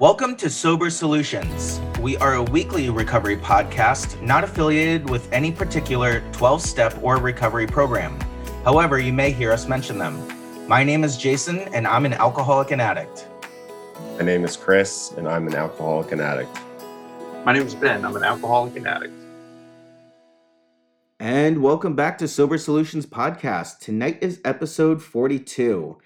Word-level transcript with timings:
Welcome 0.00 0.36
to 0.36 0.48
Sober 0.48 0.90
Solutions. 0.90 1.80
We 2.00 2.16
are 2.18 2.34
a 2.34 2.42
weekly 2.44 2.88
recovery 2.88 3.36
podcast 3.36 4.22
not 4.22 4.44
affiliated 4.44 5.10
with 5.10 5.28
any 5.32 5.50
particular 5.50 6.20
12 6.30 6.62
step 6.62 6.96
or 7.02 7.16
recovery 7.16 7.66
program. 7.66 8.16
However, 8.64 9.00
you 9.00 9.12
may 9.12 9.32
hear 9.32 9.50
us 9.50 9.66
mention 9.66 9.98
them. 9.98 10.22
My 10.68 10.84
name 10.84 11.02
is 11.02 11.16
Jason, 11.16 11.58
and 11.74 11.84
I'm 11.84 12.06
an 12.06 12.12
alcoholic 12.12 12.70
and 12.70 12.80
addict. 12.80 13.26
My 14.18 14.24
name 14.24 14.44
is 14.44 14.56
Chris, 14.56 15.12
and 15.16 15.28
I'm 15.28 15.48
an 15.48 15.56
alcoholic 15.56 16.12
and 16.12 16.20
addict. 16.20 16.56
My 17.44 17.52
name 17.52 17.66
is 17.66 17.74
Ben. 17.74 18.04
I'm 18.04 18.14
an 18.14 18.22
alcoholic 18.22 18.76
and 18.76 18.86
addict. 18.86 19.14
And 21.18 21.60
welcome 21.60 21.96
back 21.96 22.18
to 22.18 22.28
Sober 22.28 22.56
Solutions 22.56 23.04
Podcast. 23.04 23.80
Tonight 23.80 24.18
is 24.20 24.40
episode 24.44 25.02
42. 25.02 25.98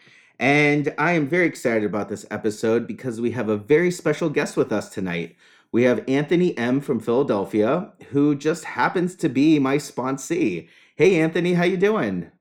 And 0.42 0.92
I 0.98 1.12
am 1.12 1.28
very 1.28 1.46
excited 1.46 1.84
about 1.84 2.08
this 2.08 2.26
episode 2.28 2.88
because 2.88 3.20
we 3.20 3.30
have 3.30 3.48
a 3.48 3.56
very 3.56 3.92
special 3.92 4.28
guest 4.28 4.56
with 4.56 4.72
us 4.72 4.88
tonight. 4.88 5.36
We 5.70 5.84
have 5.84 6.04
Anthony 6.08 6.58
M 6.58 6.80
from 6.80 6.98
Philadelphia, 6.98 7.92
who 8.08 8.34
just 8.34 8.64
happens 8.64 9.14
to 9.16 9.28
be 9.28 9.60
my 9.60 9.76
sponsee. 9.76 10.66
Hey 10.96 11.20
Anthony, 11.20 11.52
how 11.52 11.62
you 11.62 11.76
doing? 11.76 12.32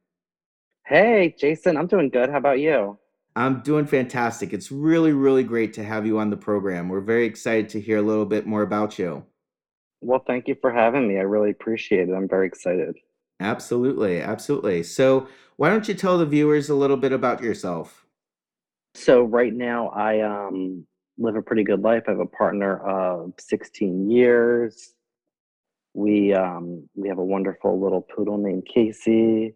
Hey 0.87 1.35
Jason, 1.37 1.77
I'm 1.77 1.85
doing 1.85 2.09
good. 2.09 2.31
How 2.31 2.37
about 2.37 2.59
you? 2.59 2.97
I'm 3.35 3.61
doing 3.61 3.85
fantastic. 3.85 4.51
It's 4.51 4.71
really, 4.71 5.13
really 5.13 5.43
great 5.43 5.71
to 5.73 5.83
have 5.83 6.07
you 6.07 6.17
on 6.17 6.31
the 6.31 6.37
program. 6.37 6.89
We're 6.89 7.01
very 7.01 7.27
excited 7.27 7.69
to 7.69 7.79
hear 7.79 7.99
a 7.99 8.01
little 8.01 8.25
bit 8.25 8.47
more 8.47 8.63
about 8.63 8.97
you. 8.97 9.23
Well, 10.01 10.23
thank 10.25 10.47
you 10.47 10.55
for 10.59 10.73
having 10.73 11.07
me. 11.07 11.19
I 11.19 11.21
really 11.21 11.51
appreciate 11.51 12.09
it. 12.09 12.13
I'm 12.13 12.27
very 12.27 12.47
excited. 12.47 12.95
Absolutely, 13.41 14.21
absolutely. 14.21 14.83
So, 14.83 15.27
why 15.57 15.69
don't 15.69 15.87
you 15.87 15.93
tell 15.93 16.17
the 16.17 16.25
viewers 16.25 16.69
a 16.69 16.75
little 16.75 16.97
bit 16.97 17.11
about 17.11 17.41
yourself? 17.41 18.05
So, 18.93 19.23
right 19.23 19.53
now, 19.53 19.89
I 19.89 20.21
um, 20.21 20.85
live 21.17 21.35
a 21.35 21.41
pretty 21.41 21.63
good 21.63 21.81
life. 21.81 22.03
I 22.07 22.11
have 22.11 22.19
a 22.19 22.25
partner 22.25 22.77
of 22.79 23.33
16 23.39 24.09
years. 24.09 24.93
We 25.93 26.33
um, 26.33 26.89
we 26.95 27.09
have 27.09 27.17
a 27.17 27.25
wonderful 27.25 27.81
little 27.81 28.01
poodle 28.01 28.37
named 28.37 28.65
Casey. 28.65 29.53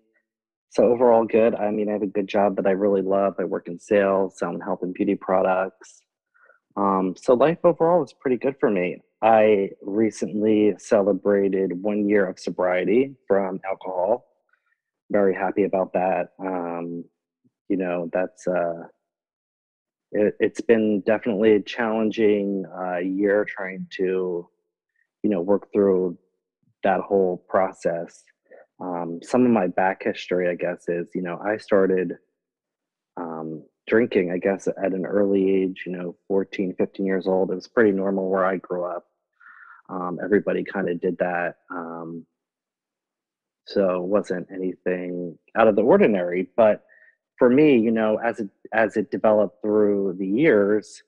So 0.70 0.84
overall, 0.92 1.24
good. 1.24 1.56
I 1.56 1.72
mean, 1.72 1.88
I 1.88 1.94
have 1.94 2.02
a 2.02 2.08
good 2.08 2.28
job 2.28 2.58
that 2.58 2.68
I 2.68 2.72
really 2.72 3.02
love. 3.02 3.36
I 3.40 3.46
work 3.46 3.70
in 3.70 3.80
sales, 3.80 4.38
selling 4.38 4.60
health 4.60 4.80
and 4.82 4.94
beauty 4.94 5.16
products. 5.16 6.02
Um, 6.76 7.16
so 7.18 7.34
life 7.34 7.60
overall 7.64 8.04
is 8.04 8.14
pretty 8.14 8.36
good 8.36 8.56
for 8.60 8.70
me. 8.70 8.98
I 9.22 9.70
recently 9.82 10.74
celebrated 10.78 11.82
one 11.82 12.10
year 12.10 12.28
of 12.28 12.38
sobriety 12.38 13.16
from 13.26 13.62
alcohol. 13.66 14.26
Very 15.12 15.34
happy 15.34 15.64
about 15.64 15.94
that. 15.94 16.30
Um, 16.40 17.04
you 17.70 17.78
know, 17.78 18.10
that's 18.12 18.48
uh, 18.48 18.84
it, 20.12 20.36
has 20.42 20.62
been 20.68 21.02
definitely 21.02 21.54
a 21.54 21.62
challenging 21.62 22.66
uh, 22.78 22.98
year 22.98 23.46
trying 23.46 23.88
to, 23.98 24.48
you 25.24 25.30
know, 25.30 25.42
work 25.42 25.72
through 25.74 26.18
that 26.84 27.02
whole 27.02 27.44
process. 27.50 28.24
Um, 28.80 29.20
some 29.24 29.46
of 29.46 29.52
my 29.52 29.68
back 29.68 30.04
history, 30.04 30.50
I 30.50 30.56
guess, 30.56 30.86
is 30.88 31.08
you 31.16 31.22
know 31.22 31.40
I 31.44 31.58
started 31.58 32.14
um, 33.18 33.64
drinking, 33.88 34.32
I 34.32 34.38
guess, 34.38 34.68
at 34.68 34.94
an 34.94 35.06
early 35.06 35.50
age, 35.50 35.84
you 35.86 35.92
know, 35.94 36.16
14, 36.28 36.76
15 36.78 37.06
years 37.06 37.28
old. 37.28 37.52
It 37.52 37.56
was 37.56 37.68
pretty 37.68 37.92
normal 37.92 38.30
where 38.30 38.46
I 38.46 38.58
grew 38.58 38.86
up. 38.86 39.06
Um, 39.90 40.20
everybody 40.24 40.64
kind 40.64 40.90
of 40.90 41.00
did 41.00 41.18
that. 41.20 41.56
Um, 41.70 42.26
so 43.66 44.04
it 44.04 44.08
wasn't 44.08 44.48
anything 44.54 45.38
out 45.58 45.68
of 45.68 45.76
the 45.76 45.82
ordinary. 45.82 46.50
But 46.56 46.84
for 47.38 47.50
me, 47.50 47.78
you 47.78 47.92
know, 47.92 48.18
as 48.18 48.40
it 48.40 48.50
as 48.74 48.98
it 48.98 49.12
developed 49.12 49.62
through 49.62 50.16
the 50.20 50.28
years, 50.28 51.04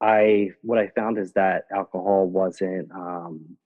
I 0.00 0.50
what 0.62 0.78
I 0.78 0.88
found 0.88 1.18
is 1.18 1.32
that 1.32 1.64
alcohol 1.72 2.26
wasn't 2.26 2.90
um, 2.92 3.56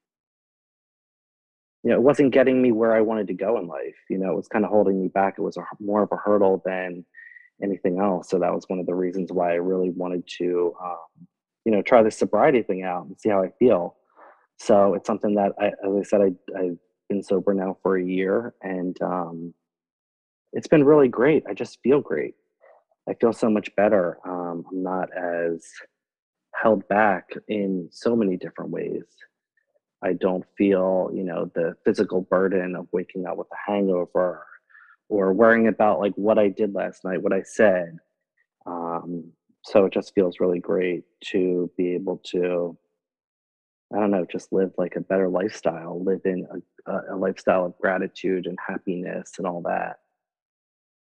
you 1.83 1.91
know, 1.91 1.97
it 1.97 2.03
wasn't 2.03 2.33
getting 2.33 2.63
me 2.63 2.71
where 2.71 2.95
I 2.95 3.01
wanted 3.01 3.27
to 3.29 3.35
go 3.35 3.59
in 3.59 3.67
life. 3.67 3.97
You 4.09 4.19
know, 4.19 4.31
it 4.31 4.37
was 4.37 4.49
kind 4.49 4.65
of 4.65 4.71
holding 4.71 5.01
me 5.01 5.09
back. 5.09 5.35
It 5.39 5.43
was 5.43 5.57
a, 5.57 5.65
more 5.81 6.03
of 6.03 6.13
a 6.13 6.17
hurdle 6.17 6.63
than 6.65 7.05
anything 7.63 7.99
else. 7.99 8.31
So 8.31 8.39
that 8.39 8.55
was 8.55 8.65
one 8.69 8.79
of 8.79 8.87
the 8.87 8.95
reasons 8.95 9.33
why 9.33 9.51
I 9.51 9.57
really 9.57 9.91
wanted 9.91 10.25
to, 10.39 10.75
um, 10.83 11.27
you 11.65 11.73
know, 11.73 11.83
try 11.83 12.03
the 12.03 12.11
sobriety 12.11 12.63
thing 12.63 12.85
out 12.85 13.07
and 13.07 13.19
see 13.19 13.31
how 13.31 13.43
I 13.43 13.51
feel. 13.59 13.97
So 14.59 14.95
it's 14.95 15.09
something 15.09 15.35
that, 15.35 15.53
I, 15.61 15.67
as 15.67 15.97
I 15.99 16.03
said, 16.05 16.21
I, 16.21 16.59
I've 16.59 16.79
been 17.13 17.23
sober 17.23 17.53
now 17.53 17.77
for 17.83 17.97
a 17.97 18.05
year, 18.05 18.55
and 18.63 19.01
um, 19.03 19.55
it's 20.53 20.69
been 20.69 20.85
really 20.85 21.09
great. 21.09 21.45
I 21.49 21.53
just 21.53 21.79
feel 21.83 22.01
great. 22.01 22.35
I 23.09 23.15
feel 23.15 23.33
so 23.33 23.51
much 23.51 23.75
better. 23.77 24.19
Um, 24.25 24.65
I'm 24.71 24.83
not 24.83 25.09
as 25.17 25.67
held 26.55 26.87
back 26.89 27.31
in 27.49 27.89
so 27.91 28.17
many 28.17 28.37
different 28.37 28.71
ways. 28.71 29.05
I 30.03 30.15
don't 30.15 30.45
feel, 30.57 31.11
you 31.13 31.25
know, 31.25 31.51
the 31.55 31.75
physical 31.85 32.23
burden 32.23 32.75
of 32.77 32.89
waking 32.93 33.27
up 33.27 33.37
with 33.37 33.49
a 33.53 33.71
hangover 33.71 34.47
or 35.09 35.33
worrying 35.33 35.69
about 35.69 36.01
like 36.01 36.15
what 36.15 36.39
I 36.39 36.49
did 36.49 36.75
last 36.75 37.05
night, 37.05 37.23
what 37.23 37.33
I 37.33 37.43
said. 37.43 37.99
Um, 38.67 39.33
so 39.65 39.85
it 39.85 39.93
just 39.93 40.15
feels 40.15 40.41
really 40.41 40.61
great 40.61 41.05
to 41.27 41.71
be 41.77 41.95
able 41.95 42.21
to, 42.31 42.77
I 43.95 44.01
don't 44.01 44.11
know, 44.11 44.27
just 44.31 44.53
live 44.53 44.73
like 44.79 44.97
a 44.97 45.01
better 45.01 45.29
lifestyle, 45.29 46.03
live 46.03 46.21
in 46.25 46.47
a, 46.87 47.15
a 47.15 47.17
lifestyle 47.17 47.67
of 47.67 47.77
gratitude 47.79 48.47
and 48.47 48.59
happiness 48.67 49.33
and 49.39 49.47
all 49.47 49.63
that. 49.63 49.97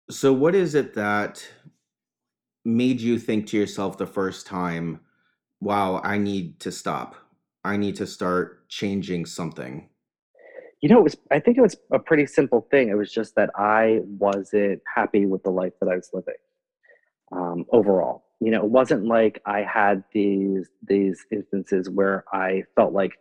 So, 0.09 0.31
what 0.31 0.53
is 0.53 0.75
it 0.75 0.93
that 0.93 1.47
made 2.63 3.01
you 3.01 3.17
think 3.17 3.47
to 3.47 3.57
yourself 3.57 3.97
the 3.97 4.05
first 4.05 4.45
time, 4.45 4.99
wow, 5.61 5.99
I 6.03 6.17
need 6.17 6.59
to 6.61 6.71
stop? 6.71 7.15
I 7.63 7.77
need 7.77 7.95
to 7.95 8.05
start 8.05 8.69
changing 8.69 9.25
something? 9.25 9.89
You 10.81 10.89
know, 10.89 10.99
it 10.99 11.03
was 11.03 11.17
I 11.31 11.39
think 11.39 11.57
it 11.57 11.61
was 11.61 11.75
a 11.91 11.97
pretty 11.97 12.27
simple 12.27 12.67
thing. 12.69 12.89
It 12.89 12.97
was 12.97 13.11
just 13.11 13.35
that 13.35 13.49
I 13.55 14.01
wasn't 14.03 14.81
happy 14.93 15.25
with 15.25 15.41
the 15.41 15.49
life 15.49 15.73
that 15.81 15.89
I 15.89 15.95
was 15.95 16.09
living. 16.13 16.35
Um, 17.31 17.65
overall. 17.71 18.24
You 18.41 18.51
know, 18.51 18.63
it 18.63 18.69
wasn't 18.69 19.05
like 19.05 19.41
I 19.45 19.61
had 19.61 20.03
these 20.13 20.67
these 20.85 21.25
instances 21.31 21.89
where 21.89 22.25
I 22.33 22.63
felt 22.75 22.93
like, 22.93 23.13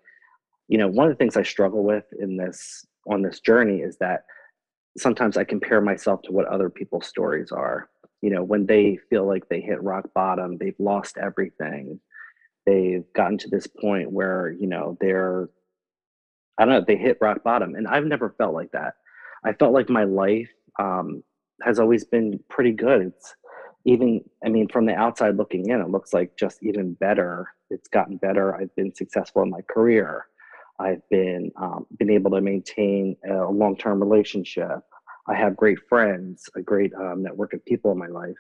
you 0.69 0.79
know, 0.79 0.89
one 0.89 1.07
of 1.07 1.13
the 1.13 1.17
things 1.17 1.37
I 1.37 1.43
struggle 1.43 1.85
with 1.85 2.05
in 2.21 2.37
this 2.37 2.85
on 3.07 3.23
this 3.23 3.41
journey 3.41 3.81
is 3.81 3.97
that 3.99 4.25
sometimes 4.99 5.37
I 5.37 5.45
compare 5.45 5.81
myself 5.81 6.23
to 6.23 6.33
what 6.33 6.47
other 6.47 6.71
people's 6.71 7.07
stories 7.07 7.53
are. 7.53 7.89
You 8.23 8.31
know, 8.31 8.43
when 8.43 8.67
they 8.67 8.99
feel 9.11 9.27
like 9.27 9.49
they 9.49 9.61
hit 9.61 9.83
rock 9.83 10.07
bottom, 10.15 10.57
they've 10.59 10.79
lost 10.79 11.19
everything. 11.19 12.01
They've 12.67 13.05
gotten 13.15 13.39
to 13.39 13.49
this 13.49 13.67
point 13.67 14.11
where 14.11 14.51
you 14.59 14.67
know 14.67 14.97
they're 15.01 15.49
i 16.57 16.65
don't 16.65 16.75
know 16.75 16.85
they 16.87 16.97
hit 16.97 17.19
rock 17.21 17.43
bottom 17.43 17.75
and 17.75 17.89
i've 17.89 18.05
never 18.07 18.35
felt 18.39 18.55
like 18.55 18.71
that. 18.73 18.95
I 19.45 19.53
felt 19.53 19.75
like 19.75 19.91
my 19.91 20.05
life 20.05 20.51
um, 20.81 21.23
has 21.63 21.79
always 21.79 22.05
been 22.05 22.41
pretty 22.49 22.73
good. 22.73 23.03
It's 23.03 23.35
even 23.85 24.23
i 24.45 24.49
mean 24.49 24.69
from 24.69 24.87
the 24.87 24.95
outside 24.95 25.37
looking 25.37 25.69
in 25.69 25.81
it 25.81 25.91
looks 25.91 26.13
like 26.13 26.37
just 26.37 26.63
even 26.63 26.95
better. 26.95 27.49
It's 27.71 27.89
gotten 27.89 28.17
better. 28.17 28.55
I've 28.55 28.75
been 28.77 28.95
successful 28.95 29.43
in 29.43 29.51
my 29.51 29.63
career. 29.63 30.27
I've 30.79 31.03
been 31.11 31.53
um, 31.57 31.87
been 31.99 32.11
able 32.11 32.33
to 32.33 32.41
maintain 32.41 33.17
a 33.31 33.45
long-term 33.51 34.01
relationship. 34.01 34.81
I 35.29 35.35
have 35.35 35.57
great 35.57 35.79
friends 35.89 36.45
a 36.57 36.63
great 36.63 36.93
um, 36.95 37.23
network 37.23 37.53
of 37.55 37.65
people 37.65 37.93
in 37.93 37.99
my 37.99 38.09
life. 38.09 38.37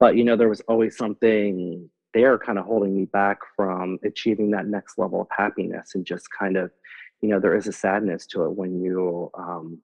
But 0.00 0.16
you 0.16 0.24
know 0.24 0.36
there 0.36 0.48
was 0.48 0.62
always 0.62 0.96
something 0.96 1.88
they're 2.14 2.38
kind 2.38 2.58
of 2.58 2.66
holding 2.66 2.94
me 2.96 3.06
back 3.06 3.38
from 3.56 3.98
achieving 4.04 4.50
that 4.50 4.66
next 4.66 4.98
level 4.98 5.22
of 5.22 5.28
happiness 5.30 5.92
and 5.94 6.04
just 6.04 6.26
kind 6.38 6.56
of 6.56 6.70
you 7.20 7.28
know 7.28 7.40
there 7.40 7.56
is 7.56 7.66
a 7.66 7.72
sadness 7.72 8.26
to 8.28 8.44
it 8.44 8.50
when 8.50 8.82
you 8.82 9.30
um, 9.34 9.80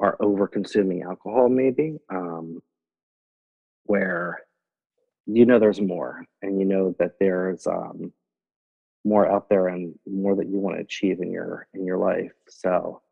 are 0.00 0.16
over 0.20 0.46
consuming 0.46 1.02
alcohol 1.02 1.48
maybe. 1.48 1.98
Um, 2.10 2.60
where 3.88 4.38
you 5.26 5.44
know 5.44 5.58
there's 5.58 5.80
more 5.80 6.24
and 6.42 6.58
you 6.58 6.64
know 6.64 6.94
that 6.98 7.12
there's 7.20 7.66
um, 7.66 8.12
more 9.04 9.30
out 9.30 9.48
there 9.48 9.68
and 9.68 9.94
more 10.06 10.34
that 10.36 10.48
you 10.48 10.58
want 10.58 10.76
to 10.76 10.82
achieve 10.82 11.20
in 11.20 11.30
your 11.30 11.66
in 11.74 11.84
your 11.84 11.98
life 11.98 12.32
so 12.48 13.02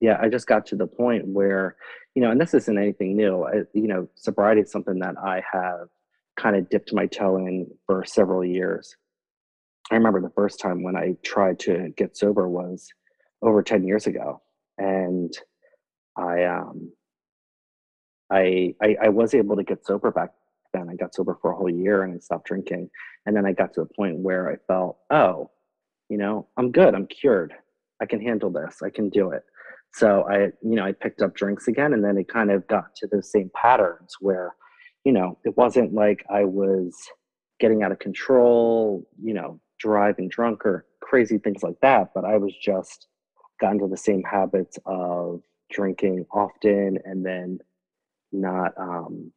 yeah 0.00 0.18
i 0.20 0.28
just 0.28 0.46
got 0.46 0.64
to 0.66 0.76
the 0.76 0.86
point 0.86 1.26
where 1.26 1.76
you 2.14 2.22
know 2.22 2.30
and 2.30 2.40
this 2.40 2.54
isn't 2.54 2.78
anything 2.78 3.16
new 3.16 3.44
I, 3.44 3.62
you 3.74 3.88
know 3.88 4.08
sobriety 4.14 4.62
is 4.62 4.70
something 4.70 4.98
that 5.00 5.16
i 5.22 5.42
have 5.52 5.88
kind 6.36 6.56
of 6.56 6.68
dipped 6.68 6.92
my 6.92 7.06
toe 7.06 7.36
in 7.38 7.66
for 7.86 8.04
several 8.04 8.44
years. 8.44 8.96
I 9.90 9.96
remember 9.96 10.20
the 10.20 10.30
first 10.30 10.60
time 10.60 10.82
when 10.82 10.96
I 10.96 11.14
tried 11.22 11.58
to 11.60 11.92
get 11.96 12.16
sober 12.16 12.48
was 12.48 12.88
over 13.42 13.62
10 13.62 13.84
years 13.84 14.06
ago. 14.06 14.40
And 14.78 15.32
I 16.16 16.44
um 16.44 16.92
I, 18.30 18.74
I 18.82 18.96
I 19.04 19.08
was 19.08 19.34
able 19.34 19.56
to 19.56 19.64
get 19.64 19.86
sober 19.86 20.10
back 20.10 20.30
then. 20.72 20.88
I 20.88 20.96
got 20.96 21.14
sober 21.14 21.38
for 21.40 21.52
a 21.52 21.56
whole 21.56 21.70
year 21.70 22.02
and 22.02 22.14
I 22.14 22.18
stopped 22.18 22.46
drinking. 22.46 22.90
And 23.26 23.36
then 23.36 23.46
I 23.46 23.52
got 23.52 23.72
to 23.74 23.82
a 23.82 23.86
point 23.86 24.18
where 24.18 24.50
I 24.50 24.56
felt, 24.66 24.98
oh, 25.10 25.50
you 26.08 26.18
know, 26.18 26.48
I'm 26.56 26.72
good. 26.72 26.94
I'm 26.94 27.06
cured. 27.06 27.54
I 28.00 28.06
can 28.06 28.20
handle 28.20 28.50
this. 28.50 28.82
I 28.82 28.90
can 28.90 29.08
do 29.08 29.30
it. 29.30 29.44
So 29.92 30.26
I, 30.28 30.46
you 30.62 30.74
know, 30.74 30.84
I 30.84 30.92
picked 30.92 31.22
up 31.22 31.34
drinks 31.34 31.68
again 31.68 31.92
and 31.92 32.04
then 32.04 32.18
it 32.18 32.28
kind 32.28 32.50
of 32.50 32.66
got 32.66 32.94
to 32.96 33.06
those 33.06 33.30
same 33.30 33.50
patterns 33.54 34.16
where 34.20 34.54
you 35.04 35.12
know, 35.12 35.38
it 35.44 35.56
wasn't 35.56 35.92
like 35.92 36.24
I 36.30 36.44
was 36.44 36.96
getting 37.60 37.82
out 37.82 37.92
of 37.92 37.98
control, 37.98 39.06
you 39.22 39.34
know, 39.34 39.60
driving 39.78 40.28
drunk 40.28 40.64
or 40.64 40.86
crazy 41.00 41.38
things 41.38 41.62
like 41.62 41.78
that. 41.82 42.12
But 42.14 42.24
I 42.24 42.38
was 42.38 42.54
just 42.56 43.06
got 43.60 43.72
into 43.72 43.86
the 43.86 43.96
same 43.96 44.22
habits 44.22 44.78
of 44.86 45.42
drinking 45.70 46.26
often 46.32 46.98
and 47.04 47.24
then 47.24 47.58
not 48.34 48.72
um 48.78 49.32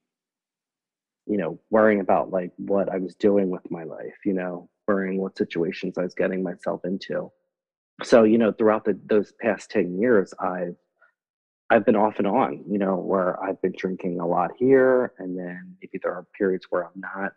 you 1.27 1.37
know 1.37 1.59
worrying 1.69 1.99
about 1.99 2.31
like 2.31 2.51
what 2.57 2.89
i 2.89 2.97
was 2.97 3.15
doing 3.15 3.49
with 3.49 3.69
my 3.69 3.83
life 3.83 4.15
you 4.25 4.33
know 4.33 4.69
worrying 4.87 5.19
what 5.21 5.37
situations 5.37 5.97
i 5.97 6.01
was 6.01 6.15
getting 6.15 6.41
myself 6.41 6.81
into. 6.85 7.29
So 8.03 8.23
you 8.23 8.37
know 8.37 8.51
throughout 8.51 8.85
the, 8.85 8.99
those 9.05 9.33
past 9.41 9.71
10 9.71 9.99
years 9.99 10.33
i've 10.39 10.75
i've 11.69 11.85
been 11.85 11.95
off 11.95 12.19
and 12.19 12.27
on 12.27 12.63
you 12.69 12.77
know 12.77 12.95
where 12.95 13.43
i've 13.43 13.61
been 13.61 13.73
drinking 13.75 14.19
a 14.19 14.27
lot 14.27 14.51
here 14.57 15.13
and 15.17 15.37
then 15.37 15.75
maybe 15.81 15.99
there 16.01 16.13
are 16.13 16.25
periods 16.37 16.67
where 16.69 16.83
i'm 16.83 16.99
not 16.99 17.33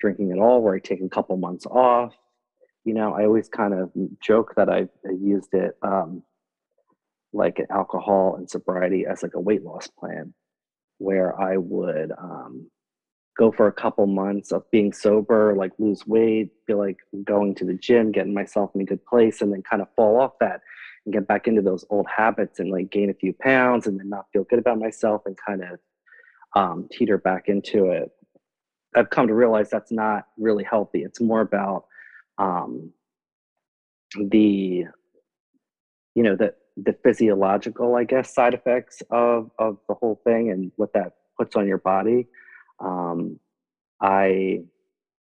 drinking 0.00 0.30
at 0.30 0.38
all 0.38 0.62
where 0.62 0.74
i 0.74 0.78
take 0.78 1.00
a 1.00 1.08
couple 1.08 1.36
months 1.36 1.66
off. 1.66 2.14
You 2.84 2.94
know 2.94 3.12
i 3.12 3.24
always 3.24 3.48
kind 3.48 3.74
of 3.74 3.90
joke 4.20 4.54
that 4.56 4.68
i, 4.68 4.86
I 5.06 5.12
used 5.20 5.52
it 5.52 5.76
um, 5.82 6.22
like 7.32 7.60
alcohol 7.70 8.36
and 8.36 8.48
sobriety 8.48 9.04
as 9.06 9.22
like 9.22 9.34
a 9.34 9.40
weight 9.40 9.64
loss 9.64 9.88
plan 9.88 10.32
where 11.04 11.38
i 11.40 11.56
would 11.56 12.10
um, 12.18 12.66
go 13.36 13.50
for 13.50 13.66
a 13.66 13.72
couple 13.72 14.06
months 14.06 14.52
of 14.52 14.68
being 14.70 14.92
sober, 14.92 15.54
like 15.56 15.72
lose 15.78 16.06
weight, 16.06 16.50
feel 16.66 16.78
like 16.78 16.98
going 17.24 17.54
to 17.56 17.64
the 17.64 17.74
gym, 17.74 18.12
getting 18.12 18.34
myself 18.34 18.70
in 18.74 18.80
a 18.80 18.84
good 18.84 19.04
place, 19.06 19.40
and 19.40 19.52
then 19.52 19.62
kind 19.62 19.82
of 19.82 19.88
fall 19.96 20.20
off 20.20 20.32
that 20.40 20.60
and 21.04 21.12
get 21.12 21.26
back 21.26 21.46
into 21.46 21.60
those 21.60 21.84
old 21.90 22.06
habits 22.06 22.60
and 22.60 22.70
like 22.70 22.90
gain 22.90 23.10
a 23.10 23.14
few 23.14 23.32
pounds 23.32 23.86
and 23.86 23.98
then 23.98 24.08
not 24.08 24.26
feel 24.32 24.44
good 24.44 24.58
about 24.58 24.78
myself 24.78 25.22
and 25.26 25.36
kind 25.46 25.62
of 25.62 25.78
um, 26.56 26.88
teeter 26.92 27.18
back 27.18 27.48
into 27.48 27.90
it. 27.90 28.10
I've 28.94 29.10
come 29.10 29.26
to 29.26 29.34
realize 29.34 29.68
that's 29.68 29.90
not 29.90 30.28
really 30.38 30.64
healthy. 30.64 31.02
It's 31.02 31.20
more 31.20 31.40
about 31.40 31.86
um, 32.38 32.92
the, 34.16 34.84
you 36.14 36.22
know, 36.22 36.36
the 36.36 36.54
the 36.76 36.96
physiological, 37.04 37.94
I 37.94 38.04
guess, 38.04 38.34
side 38.34 38.54
effects 38.54 39.02
of 39.10 39.50
of 39.58 39.78
the 39.88 39.94
whole 39.94 40.20
thing 40.24 40.50
and 40.50 40.72
what 40.76 40.92
that 40.94 41.14
puts 41.38 41.56
on 41.56 41.66
your 41.66 41.78
body 41.78 42.26
um, 42.80 43.38
I, 44.00 44.60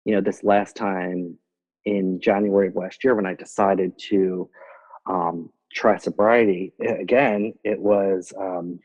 you 0.04 0.14
know, 0.14 0.20
this 0.20 0.42
last 0.42 0.76
time 0.76 1.38
in 1.84 2.20
January 2.20 2.68
of 2.68 2.76
last 2.76 3.04
year 3.04 3.14
when 3.14 3.26
I 3.26 3.34
decided 3.34 3.98
to 4.10 4.48
um, 5.06 5.50
try 5.72 5.98
sobriety 5.98 6.72
again, 6.80 7.54
it 7.64 7.78
was 7.78 8.32
um, 8.38 8.80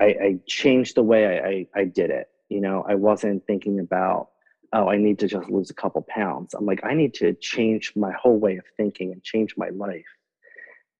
I, 0.00 0.04
I, 0.04 0.40
changed 0.46 0.96
the 0.96 1.02
way 1.02 1.26
I, 1.26 1.78
I, 1.78 1.82
I 1.82 1.84
did 1.84 2.10
it. 2.10 2.28
You 2.48 2.60
know, 2.60 2.84
I 2.88 2.94
wasn't 2.94 3.46
thinking 3.46 3.80
about 3.80 4.28
oh, 4.72 4.88
I 4.88 4.96
need 4.96 5.20
to 5.20 5.28
just 5.28 5.48
lose 5.48 5.70
a 5.70 5.74
couple 5.74 6.04
pounds. 6.08 6.52
I'm 6.52 6.66
like, 6.66 6.84
I 6.84 6.94
need 6.94 7.14
to 7.14 7.32
change 7.34 7.92
my 7.94 8.10
whole 8.12 8.38
way 8.40 8.56
of 8.56 8.64
thinking 8.76 9.12
and 9.12 9.22
change 9.22 9.54
my 9.56 9.68
life. 9.68 10.02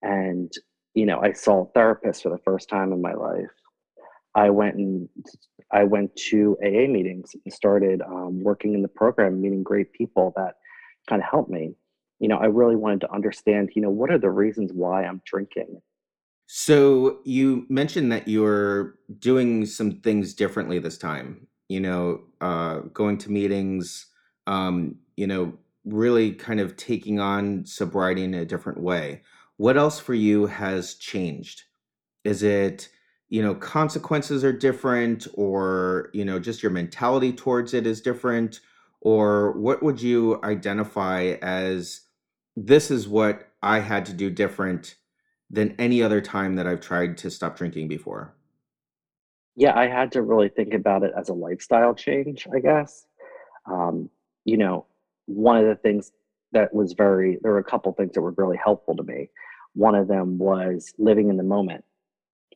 And, 0.05 0.53
you 0.95 1.07
know, 1.07 1.21
I 1.21 1.33
saw 1.33 1.65
a 1.65 1.67
therapist 1.73 2.23
for 2.23 2.29
the 2.29 2.39
first 2.45 2.69
time 2.69 2.93
in 2.93 3.01
my 3.01 3.15
life. 3.15 3.51
I 4.35 4.51
went 4.51 4.77
and 4.77 5.09
I 5.73 5.85
went 5.85 6.15
to 6.31 6.57
AA 6.63 6.87
meetings 6.89 7.31
and 7.45 7.53
started 7.53 8.03
um, 8.03 8.43
working 8.43 8.75
in 8.75 8.83
the 8.83 8.89
program, 8.89 9.41
meeting 9.41 9.63
great 9.63 9.93
people 9.93 10.33
that 10.37 10.55
kind 11.09 11.23
of 11.23 11.29
helped 11.29 11.51
me. 11.51 11.75
You 12.21 12.29
know, 12.29 12.37
I 12.37 12.47
really 12.47 12.77
wanted 12.77 13.01
to 13.03 13.13
understand, 13.13 13.71
you 13.75 13.83
know, 13.83 13.91
what 13.91 14.11
are 14.11 14.19
the 14.19 14.31
reasons 14.31 14.71
why 14.73 15.05
I'm 15.05 15.23
drinking? 15.25 15.81
So 16.47 17.21
you 17.25 17.67
mentioned 17.69 18.13
that 18.13 18.29
you're 18.29 18.97
doing 19.19 19.67
some 19.67 20.01
things 20.01 20.35
differently 20.35 20.79
this 20.79 20.99
time, 20.99 21.47
you 21.69 21.81
know, 21.81 22.21
uh, 22.41 22.81
going 22.93 23.19
to 23.19 23.31
meetings, 23.31 24.07
um, 24.47 24.97
you 25.17 25.27
know, 25.27 25.55
really 25.85 26.33
kind 26.33 26.61
of 26.61 26.77
taking 26.77 27.21
on 27.21 27.65
sobriety 27.65 28.25
in 28.25 28.35
a 28.35 28.45
different 28.45 28.81
way. 28.81 29.23
What 29.57 29.77
else 29.77 30.01
for 30.01 30.15
you 30.15 30.47
has 30.47 30.95
changed? 30.95 31.63
Is 32.25 32.43
it 32.43 32.89
you 33.29 33.43
know 33.43 33.55
consequences 33.55 34.45
are 34.45 34.53
different 34.53 35.27
or 35.35 36.11
you 36.13 36.25
know 36.25 36.39
just 36.39 36.63
your 36.63 36.73
mentality 36.73 37.33
towards 37.33 37.75
it 37.75 37.87
is 37.87 38.01
different? 38.01 38.61
Or 39.01 39.53
what 39.53 39.83
would 39.83 40.01
you 40.01 40.41
identify 40.43 41.37
as 41.43 42.01
this 42.57 42.91
is 42.91 43.09
what 43.09 43.49
i 43.63 43.81
had 43.81 44.07
to 44.07 44.13
do 44.13 44.31
different 44.31 44.95
than 45.51 45.75
any 45.79 46.03
other 46.03 46.21
time 46.21 46.57
that 46.57 46.67
i've 46.67 46.81
tried 46.81 47.19
to 47.19 47.31
stop 47.31 47.57
drinking 47.57 47.89
before? 47.89 48.35
Yeah 49.57 49.77
i 49.79 49.87
had 49.87 50.13
to 50.13 50.23
really 50.23 50.49
think 50.49 50.73
about 50.75 51.03
it 51.03 51.13
as 51.17 51.29
a 51.29 51.35
lifestyle 51.35 51.95
change 51.95 52.47
i 52.55 52.59
guess. 52.59 53.07
Um, 53.67 54.11
you 54.45 54.57
know 54.57 54.87
one 55.27 55.57
of 55.57 55.65
the 55.65 55.77
things 55.77 56.13
that 56.55 56.73
was 56.75 56.95
very 56.95 57.39
there 57.43 57.53
were 57.53 57.59
a 57.59 57.65
couple 57.65 57.93
things 57.93 58.13
that 58.15 58.23
were 58.23 58.35
really 58.37 58.59
helpful 58.63 58.97
to 58.97 59.03
me 59.03 59.29
one 59.75 59.95
of 59.95 60.09
them 60.09 60.39
was 60.39 60.95
living 60.99 61.29
in 61.29 61.37
the 61.37 61.43
moment 61.43 61.85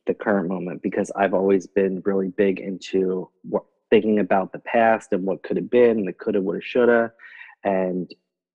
the 0.07 0.13
current 0.13 0.49
moment 0.49 0.81
because 0.81 1.11
I've 1.15 1.35
always 1.35 1.67
been 1.67 2.01
really 2.03 2.29
big 2.29 2.59
into 2.59 3.29
what, 3.43 3.63
thinking 3.89 4.19
about 4.19 4.51
the 4.51 4.59
past 4.59 5.13
and 5.13 5.23
what 5.23 5.43
could 5.43 5.57
have 5.57 5.69
been, 5.69 6.05
the 6.05 6.13
coulda, 6.13 6.41
woulda, 6.41 6.61
shoulda, 6.61 7.11
and 7.63 8.09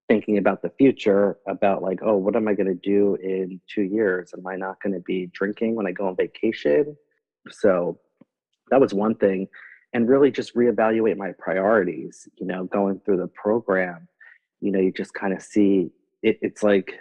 thinking 0.08 0.38
about 0.38 0.62
the 0.62 0.70
future 0.70 1.38
about 1.46 1.82
like, 1.82 2.00
oh, 2.02 2.16
what 2.16 2.36
am 2.36 2.48
I 2.48 2.54
going 2.54 2.66
to 2.66 2.74
do 2.74 3.16
in 3.16 3.60
two 3.68 3.82
years? 3.82 4.34
Am 4.36 4.46
I 4.46 4.56
not 4.56 4.82
going 4.82 4.92
to 4.94 5.00
be 5.00 5.30
drinking 5.32 5.74
when 5.74 5.86
I 5.86 5.92
go 5.92 6.08
on 6.08 6.16
vacation? 6.16 6.96
So 7.50 7.98
that 8.70 8.80
was 8.80 8.92
one 8.92 9.14
thing. 9.14 9.48
And 9.92 10.08
really 10.08 10.32
just 10.32 10.56
reevaluate 10.56 11.16
my 11.16 11.32
priorities, 11.38 12.28
you 12.36 12.46
know, 12.46 12.64
going 12.64 13.00
through 13.04 13.18
the 13.18 13.28
program, 13.28 14.08
you 14.64 14.72
know, 14.72 14.80
you 14.80 14.90
just 14.90 15.12
kind 15.12 15.34
of 15.34 15.42
see 15.42 15.90
it, 16.22 16.38
it's 16.40 16.62
like 16.62 16.94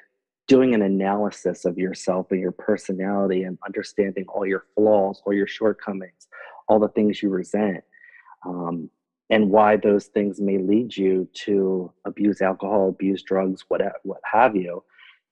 doing 0.50 0.74
an 0.74 0.81
analysis 0.81 1.63
of 1.63 1.77
yourself 1.77 2.27
and 2.31 2.42
your 2.42 2.51
personality 2.51 3.44
and 3.44 3.57
understanding 3.65 4.25
all 4.27 4.45
your 4.45 4.65
flaws, 4.75 5.21
all 5.25 5.33
your 5.33 5.48
shortcomings, 5.48 6.27
all 6.68 6.77
the 6.77 6.89
things 6.89 7.24
you 7.24 7.30
resent, 7.30 7.81
um, 8.45 8.89
and 9.30 9.50
why 9.50 9.77
those 9.77 10.07
things 10.07 10.42
may 10.42 10.57
lead 10.57 10.95
you 10.95 11.25
to 11.33 11.89
abuse 12.04 12.42
alcohol, 12.42 12.89
abuse 12.89 13.24
drugs, 13.24 13.63
what 13.69 13.81
what 14.04 14.19
have 14.30 14.57
you, 14.57 14.83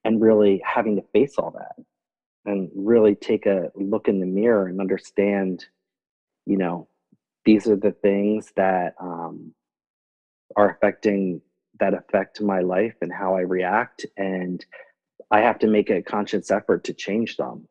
and 0.04 0.22
really 0.22 0.62
having 0.64 0.96
to 0.96 1.02
face 1.12 1.34
all 1.36 1.50
that 1.50 1.84
and 2.46 2.70
really 2.74 3.14
take 3.14 3.44
a 3.44 3.70
look 3.74 4.08
in 4.08 4.20
the 4.20 4.26
mirror 4.26 4.68
and 4.68 4.80
understand, 4.80 5.66
you 6.46 6.56
know, 6.56 6.88
these 7.44 7.68
are 7.68 7.76
the 7.76 7.92
things 7.92 8.52
that 8.56 8.94
um, 8.98 9.52
are 10.56 10.70
affecting 10.70 11.42
that 11.80 11.94
affect 11.94 12.40
my 12.40 12.60
life 12.60 12.94
and 13.00 13.12
how 13.12 13.34
I 13.34 13.40
react 13.40 14.06
and 14.16 14.64
I 15.30 15.40
have 15.40 15.58
to 15.60 15.66
make 15.66 15.90
a 15.90 16.02
conscious 16.02 16.50
effort 16.50 16.84
to 16.84 16.92
change 16.92 17.36
them. 17.38 17.66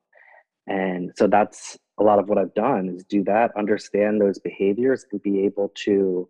And 0.68 1.12
so 1.16 1.28
that's 1.28 1.78
a 2.00 2.04
lot 2.04 2.18
of 2.18 2.28
what 2.28 2.40
I've 2.40 2.54
done 2.56 2.90
is 2.90 3.04
do 3.04 3.24
that, 3.26 3.52
understand 3.56 4.20
those 4.20 4.40
behaviors 4.40 5.06
and 5.12 5.22
be 5.22 5.46
able 5.46 5.72
to 5.86 6.28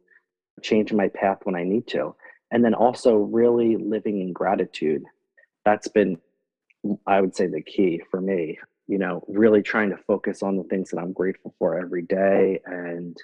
change 0.62 0.92
my 0.92 1.08
path 1.08 1.40
when 1.44 1.56
I 1.56 1.64
need 1.64 1.88
to. 1.88 2.16
And 2.52 2.66
then 2.66 2.74
also 2.74 3.16
really 3.16 3.78
living 3.78 4.20
in 4.20 4.34
gratitude. 4.34 5.04
That's 5.64 5.88
been 5.88 6.18
I 7.06 7.22
would 7.22 7.36
say 7.36 7.48
the 7.48 7.62
key 7.62 8.02
for 8.10 8.20
me, 8.20 8.58
you 8.88 8.98
know, 8.98 9.24
really 9.28 9.62
trying 9.62 9.92
to 9.92 9.98
focus 9.98 10.42
on 10.42 10.58
the 10.58 10.64
things 10.64 10.90
that 10.90 11.00
I'm 11.00 11.14
grateful 11.14 11.54
for 11.60 11.80
every 11.80 12.02
day 12.02 12.60
and 12.66 13.16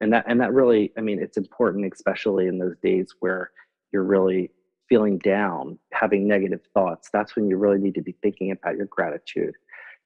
and 0.00 0.12
that 0.12 0.24
and 0.26 0.40
that 0.40 0.52
really 0.52 0.92
I 0.96 1.00
mean 1.00 1.20
it's 1.22 1.36
important 1.36 1.92
especially 1.92 2.48
in 2.48 2.58
those 2.58 2.76
days 2.82 3.14
where 3.20 3.50
you're 3.96 4.04
really 4.04 4.50
feeling 4.90 5.16
down, 5.18 5.78
having 5.94 6.28
negative 6.28 6.60
thoughts, 6.74 7.08
that's 7.10 7.34
when 7.34 7.48
you 7.48 7.56
really 7.56 7.78
need 7.78 7.94
to 7.94 8.02
be 8.02 8.14
thinking 8.20 8.50
about 8.50 8.76
your 8.76 8.84
gratitude. 8.86 9.54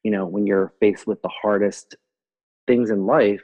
You 0.04 0.12
know, 0.12 0.26
when 0.26 0.46
you're 0.46 0.72
faced 0.78 1.08
with 1.08 1.20
the 1.22 1.28
hardest 1.42 1.96
things 2.68 2.90
in 2.90 3.04
life, 3.04 3.42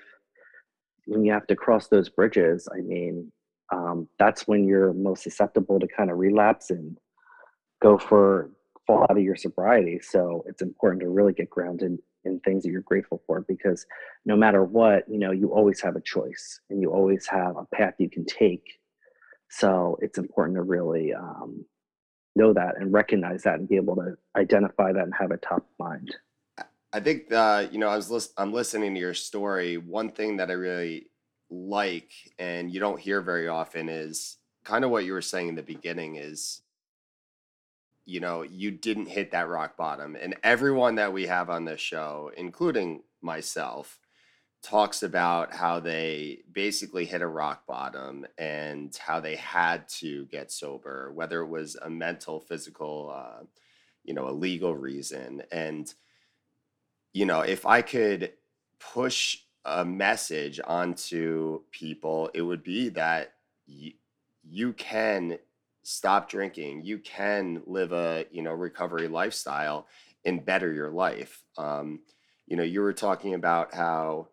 when 1.07 1.25
you 1.25 1.33
have 1.33 1.49
to 1.49 1.57
cross 1.57 1.89
those 1.89 2.09
bridges, 2.09 2.69
I 2.73 2.81
mean, 2.81 3.33
um, 3.73 4.09
that's 4.21 4.47
when 4.47 4.69
you're 4.69 4.93
most 4.93 5.25
susceptible 5.25 5.81
to 5.81 5.89
kind 5.89 6.13
of 6.13 6.19
relapse 6.19 6.71
and 6.71 6.97
go 7.83 7.99
for 7.99 8.51
fall 8.87 9.03
out 9.03 9.19
of 9.19 9.25
your 9.25 9.35
sobriety. 9.35 9.99
So 10.01 10.45
it's 10.47 10.63
important 10.63 11.03
to 11.03 11.09
really 11.09 11.33
get 11.33 11.51
grounded 11.51 11.99
in 12.25 12.41
things 12.41 12.63
that 12.63 12.71
you're 12.71 12.83
grateful 12.83 13.21
for 13.27 13.41
because 13.49 13.85
no 14.25 14.37
matter 14.37 14.63
what, 14.63 15.09
you 15.09 15.19
know, 15.19 15.33
you 15.33 15.53
always 15.53 15.81
have 15.81 15.97
a 15.97 16.01
choice 16.01 16.61
and 16.71 16.81
you 16.81 16.93
always 16.93 17.27
have 17.27 17.57
a 17.57 17.67
path 17.75 17.95
you 17.99 18.09
can 18.09 18.25
take 18.25 18.63
so 19.49 19.99
it's 20.01 20.19
important 20.19 20.57
to 20.57 20.63
really 20.63 21.15
um, 21.15 21.65
know 22.35 22.53
that 22.53 22.77
and 22.79 22.93
recognize 22.93 23.43
that 23.43 23.59
and 23.59 23.69
be 23.69 23.77
able 23.77 23.97
to 23.97 24.17
identify 24.37 24.93
that 24.93 25.05
and 25.05 25.15
have 25.15 25.31
it 25.31 25.43
top 25.43 25.67
mind. 25.79 26.15
I 26.93 27.01
think 27.01 27.33
uh, 27.33 27.67
you 27.71 27.79
know 27.79 27.89
I 27.89 27.97
was 27.97 28.11
lis- 28.11 28.33
I'm 28.37 28.53
listening 28.53 28.95
to 28.95 29.01
your 29.01 29.15
story. 29.15 29.77
One 29.77 30.11
thing 30.11 30.37
that 30.39 30.51
I 30.51 30.55
really 30.55 31.11
like 31.51 32.13
and 32.39 32.73
you 32.73 32.81
don't 32.81 33.01
hear 33.01 33.21
very 33.21 33.49
often 33.49 33.89
is 33.89 34.39
kind 34.65 34.85
of 34.85 34.91
what 34.91 35.05
you 35.05 35.13
were 35.13 35.23
saying 35.23 35.49
in 35.49 35.55
the 35.55 35.63
beginning 35.63 36.17
is 36.17 36.63
you 38.05 38.21
know 38.21 38.43
you 38.43 38.71
didn't 38.71 39.07
hit 39.07 39.31
that 39.31 39.49
rock 39.49 39.77
bottom 39.77 40.17
and 40.21 40.35
everyone 40.43 40.97
that 40.97 41.13
we 41.13 41.27
have 41.27 41.49
on 41.49 41.65
this 41.65 41.81
show 41.81 42.33
including 42.37 43.03
myself 43.23 44.01
talks 44.67 45.05
about 45.05 45.55
how 45.55 45.79
they 45.79 46.41
basically 46.51 47.05
hit 47.05 47.23
a 47.23 47.27
rock 47.27 47.65
bottom 47.67 48.27
and 48.37 48.97
how 48.97 49.21
they 49.21 49.37
had 49.37 49.89
to 49.89 50.27
get 50.27 50.51
sober, 50.51 51.13
whether 51.13 51.43
it 51.43 51.47
was 51.47 51.77
a 51.77 51.89
mental, 51.89 52.41
physical, 52.41 53.13
uh, 53.15 53.45
you 54.03 54.13
know, 54.13 54.29
a 54.29 54.33
legal 54.33 54.75
reason. 54.75 55.41
And, 55.53 55.95
you 57.13 57.27
know, 57.27 57.43
if 57.43 57.65
I 57.65 57.81
could 57.81 58.33
push 58.81 59.39
a 59.65 59.85
message 59.85 60.59
onto 60.65 61.61
people, 61.71 62.29
it 62.35 62.43
would 62.43 62.65
be 62.65 62.89
that 62.89 63.35
y- 63.69 63.95
you 64.43 64.73
can 64.73 65.39
stop 65.85 66.29
drinking, 66.29 66.83
you 66.85 66.99
can 66.99 67.63
live 67.67 67.93
a, 67.93 68.27
you 68.33 68.43
know, 68.43 68.53
recovery 68.53 69.07
lifestyle 69.07 69.87
and 70.25 70.45
better 70.45 70.73
your 70.73 70.91
life. 70.91 71.45
Um, 71.57 72.01
you 72.49 72.57
know, 72.57 72.65
you 72.65 72.81
were 72.81 72.93
talking 72.93 73.35
about 73.35 73.73
how 73.73 74.29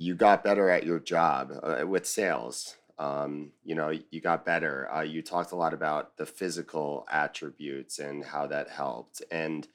you 0.00 0.14
got 0.14 0.42
better 0.42 0.70
at 0.70 0.84
your 0.84 0.98
job 0.98 1.52
uh, 1.62 1.86
with 1.86 2.06
sales. 2.06 2.76
Um, 2.98 3.52
you 3.62 3.74
know, 3.74 3.92
you 4.10 4.22
got 4.22 4.46
better. 4.46 4.90
Uh, 4.90 5.02
you 5.02 5.20
talked 5.20 5.52
a 5.52 5.56
lot 5.56 5.74
about 5.74 6.16
the 6.16 6.24
physical 6.24 7.06
attributes 7.10 7.98
and 7.98 8.24
how 8.24 8.46
that 8.46 8.70
helped. 8.70 9.20
And 9.30 9.68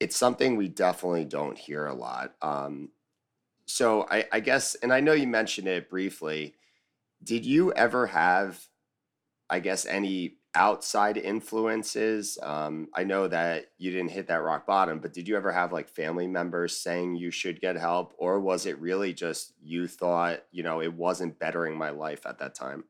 it's 0.00 0.16
something 0.16 0.56
we 0.56 0.66
definitely 0.66 1.24
don't 1.24 1.56
hear 1.56 1.86
a 1.86 1.94
lot. 1.94 2.34
Um, 2.42 2.88
so 3.66 4.08
I, 4.10 4.24
I 4.32 4.40
guess, 4.40 4.74
and 4.74 4.92
I 4.92 4.98
know 4.98 5.12
you 5.12 5.28
mentioned 5.28 5.68
it 5.68 5.88
briefly. 5.88 6.54
Did 7.22 7.46
you 7.46 7.72
ever 7.74 8.08
have, 8.08 8.66
I 9.48 9.60
guess, 9.60 9.86
any 9.86 10.38
outside 10.54 11.16
influences? 11.16 12.38
Um, 12.42 12.88
I 12.94 13.04
know 13.04 13.28
that 13.28 13.66
you 13.78 13.90
didn't 13.90 14.10
hit 14.10 14.26
that 14.28 14.42
rock 14.42 14.66
bottom, 14.66 14.98
but 14.98 15.12
did 15.12 15.28
you 15.28 15.36
ever 15.36 15.52
have 15.52 15.72
like 15.72 15.88
family 15.88 16.26
members 16.26 16.76
saying 16.76 17.16
you 17.16 17.30
should 17.30 17.60
get 17.60 17.76
help, 17.76 18.14
or 18.18 18.40
was 18.40 18.66
it 18.66 18.78
really 18.80 19.12
just 19.12 19.54
you 19.62 19.86
thought, 19.86 20.40
you 20.52 20.62
know, 20.62 20.80
it 20.80 20.92
wasn't 20.92 21.38
bettering 21.38 21.76
my 21.76 21.90
life 21.90 22.26
at 22.26 22.38
that 22.38 22.54
time? 22.54 22.84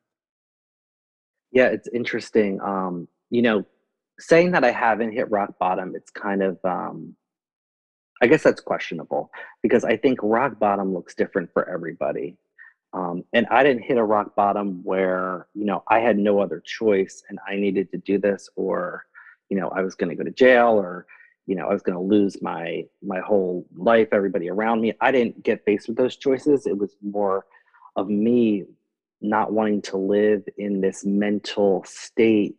Yeah, 1.53 1.67
it's 1.67 1.89
interesting. 1.89 2.61
Um, 2.61 3.09
you 3.31 3.43
know, 3.43 3.65
saying 4.19 4.53
that 4.53 4.65
I 4.65 4.71
haven't 4.71 5.13
hit 5.13 5.31
rock 5.31 5.59
bottom, 5.59 5.95
it's 5.97 6.11
kind 6.11 6.43
of 6.43 6.59
um 6.65 7.17
I 8.23 8.27
guess 8.27 8.43
that's 8.43 8.61
questionable 8.61 9.31
because 9.63 9.85
I 9.85 9.97
think 9.97 10.19
rock 10.23 10.59
bottom 10.59 10.93
looks 10.93 11.15
different 11.15 11.51
for 11.53 11.69
everybody. 11.69 12.37
Um, 12.93 13.25
and 13.33 13.47
I 13.51 13.63
didn't 13.63 13.85
hit 13.85 13.99
a 13.99 14.05
rock 14.05 14.35
bottom 14.35 14.81
where, 14.83 15.47
you 15.55 15.65
know, 15.65 15.85
I 15.89 16.01
had 16.01 16.19
no 16.19 16.41
other 16.41 16.61
choice 16.65 17.23
and 17.29 17.39
I 17.47 17.57
needed 17.57 17.91
to 17.93 17.99
do 17.99 18.19
this 18.19 18.49
or, 18.57 19.07
you 19.49 19.59
know, 19.59 19.69
I 19.69 19.83
was 19.83 19.95
going 19.95 20.11
to 20.11 20.17
go 20.17 20.25
to 20.25 20.31
jail 20.31 20.71
or, 20.71 21.07
you 21.47 21.55
know, 21.55 21.69
I 21.69 21.73
was 21.73 21.83
going 21.83 21.97
to 21.97 22.03
lose 22.03 22.43
my 22.43 22.85
my 23.03 23.21
whole 23.21 23.67
life, 23.77 24.09
everybody 24.13 24.51
around 24.51 24.81
me. 24.81 24.95
I 25.01 25.13
didn't 25.13 25.43
get 25.43 25.65
faced 25.65 25.89
with 25.89 25.97
those 25.97 26.17
choices. 26.17 26.67
It 26.67 26.77
was 26.77 26.97
more 27.01 27.47
of 27.97 28.09
me 28.09 28.65
not 29.21 29.53
wanting 29.53 29.83
to 29.83 29.97
live 29.97 30.43
in 30.59 30.81
this 30.81 31.05
mental 31.05 31.85
state 31.85 32.57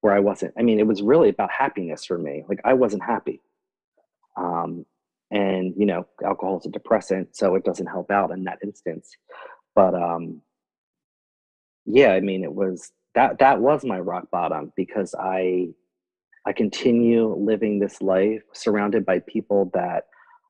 where 0.00 0.14
I 0.14 0.20
wasn't. 0.20 0.54
I 0.58 0.62
mean, 0.62 0.78
it 0.78 0.86
was 0.86 1.02
really 1.02 1.28
about 1.28 1.50
happiness 1.50 2.04
for 2.04 2.16
me. 2.18 2.44
Like 2.48 2.60
I 2.64 2.74
wasn't 2.74 3.02
happy. 3.02 3.42
Um, 4.36 4.86
and 5.30 5.74
you 5.76 5.86
know, 5.86 6.06
alcohol 6.24 6.58
is 6.58 6.66
a 6.66 6.70
depressant, 6.70 7.36
so 7.36 7.56
it 7.56 7.64
doesn't 7.64 7.86
help 7.86 8.10
out 8.10 8.30
in 8.30 8.44
that 8.44 8.58
instance. 8.62 9.16
But 9.76 9.94
um, 9.94 10.42
yeah, 11.84 12.12
I 12.14 12.20
mean, 12.20 12.42
it 12.42 12.52
was 12.52 12.90
that 13.14 13.38
that 13.38 13.60
was 13.60 13.84
my 13.84 14.00
rock 14.00 14.30
bottom 14.32 14.72
because 14.76 15.14
I 15.14 15.68
I 16.44 16.52
continue 16.52 17.34
living 17.36 17.78
this 17.78 18.02
life 18.02 18.42
surrounded 18.52 19.06
by 19.06 19.20
people 19.20 19.70
that 19.74 20.06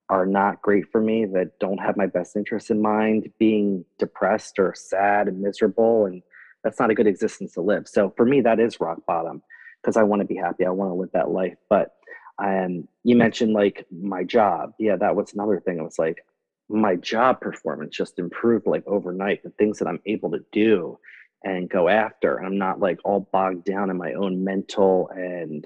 are 0.08 0.26
not 0.26 0.62
great 0.62 0.84
for 0.92 1.00
me, 1.00 1.26
that 1.26 1.58
don't 1.58 1.78
have 1.78 1.96
my 1.96 2.06
best 2.06 2.36
interests 2.36 2.70
in 2.70 2.80
mind, 2.80 3.28
being 3.38 3.84
depressed 3.98 4.58
or 4.58 4.72
sad 4.74 5.26
and 5.26 5.40
miserable, 5.40 6.06
and 6.06 6.22
that's 6.62 6.78
not 6.78 6.90
a 6.90 6.94
good 6.94 7.08
existence 7.08 7.54
to 7.54 7.60
live. 7.60 7.88
So 7.88 8.14
for 8.16 8.24
me, 8.24 8.40
that 8.42 8.60
is 8.60 8.80
rock 8.80 8.98
bottom 9.06 9.42
because 9.82 9.96
I 9.96 10.04
want 10.04 10.20
to 10.20 10.26
be 10.26 10.36
happy. 10.36 10.64
I 10.64 10.70
want 10.70 10.90
to 10.90 10.94
live 10.94 11.10
that 11.12 11.30
life. 11.30 11.56
But 11.68 11.94
um, 12.38 12.86
you 13.02 13.16
mentioned 13.16 13.52
like 13.52 13.86
my 13.90 14.22
job. 14.22 14.72
Yeah, 14.78 14.96
that 14.96 15.16
was 15.16 15.32
another 15.32 15.60
thing. 15.60 15.80
I 15.80 15.82
was 15.82 15.98
like, 15.98 16.24
my 16.68 16.96
job 16.96 17.40
performance 17.40 17.96
just 17.96 18.18
improved 18.18 18.66
like 18.66 18.84
overnight. 18.86 19.42
The 19.42 19.50
things 19.50 19.78
that 19.78 19.88
I'm 19.88 20.00
able 20.06 20.30
to 20.32 20.40
do 20.52 20.98
and 21.44 21.68
go 21.68 21.88
after. 21.88 22.38
I'm 22.42 22.58
not 22.58 22.80
like 22.80 22.98
all 23.04 23.28
bogged 23.32 23.64
down 23.64 23.90
in 23.90 23.96
my 23.96 24.14
own 24.14 24.42
mental 24.42 25.08
and 25.14 25.64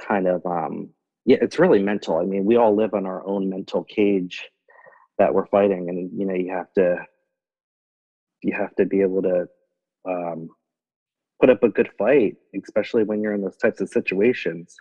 kind 0.00 0.26
of 0.26 0.44
um 0.46 0.90
yeah, 1.24 1.38
it's 1.42 1.58
really 1.58 1.82
mental. 1.82 2.16
I 2.16 2.24
mean, 2.24 2.44
we 2.46 2.56
all 2.56 2.74
live 2.74 2.94
on 2.94 3.04
our 3.04 3.26
own 3.26 3.50
mental 3.50 3.84
cage 3.84 4.48
that 5.18 5.34
we're 5.34 5.46
fighting 5.46 5.88
and 5.88 6.10
you 6.18 6.26
know, 6.26 6.34
you 6.34 6.52
have 6.52 6.72
to 6.74 6.96
you 8.42 8.54
have 8.54 8.74
to 8.76 8.86
be 8.86 9.02
able 9.02 9.22
to 9.22 9.46
um 10.08 10.48
put 11.40 11.50
up 11.50 11.62
a 11.62 11.68
good 11.68 11.90
fight, 11.98 12.36
especially 12.64 13.04
when 13.04 13.22
you're 13.22 13.34
in 13.34 13.42
those 13.42 13.56
types 13.56 13.80
of 13.80 13.88
situations. 13.88 14.76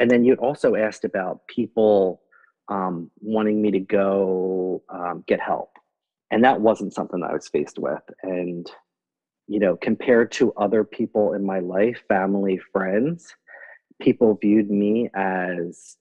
And 0.00 0.10
then 0.10 0.24
you 0.24 0.34
also 0.34 0.74
asked 0.74 1.04
about 1.04 1.46
people 1.48 2.21
um, 2.68 3.10
wanting 3.20 3.60
me 3.60 3.70
to 3.72 3.80
go 3.80 4.82
um, 4.88 5.24
get 5.26 5.40
help. 5.40 5.70
And 6.30 6.44
that 6.44 6.60
wasn't 6.60 6.94
something 6.94 7.22
I 7.22 7.32
was 7.32 7.48
faced 7.48 7.78
with. 7.78 8.02
And, 8.22 8.70
you 9.46 9.58
know, 9.58 9.76
compared 9.76 10.32
to 10.32 10.52
other 10.54 10.82
people 10.82 11.34
in 11.34 11.44
my 11.44 11.58
life, 11.58 12.02
family, 12.08 12.58
friends, 12.72 13.34
people 14.00 14.38
viewed 14.40 14.70
me 14.70 15.10
as 15.14 15.96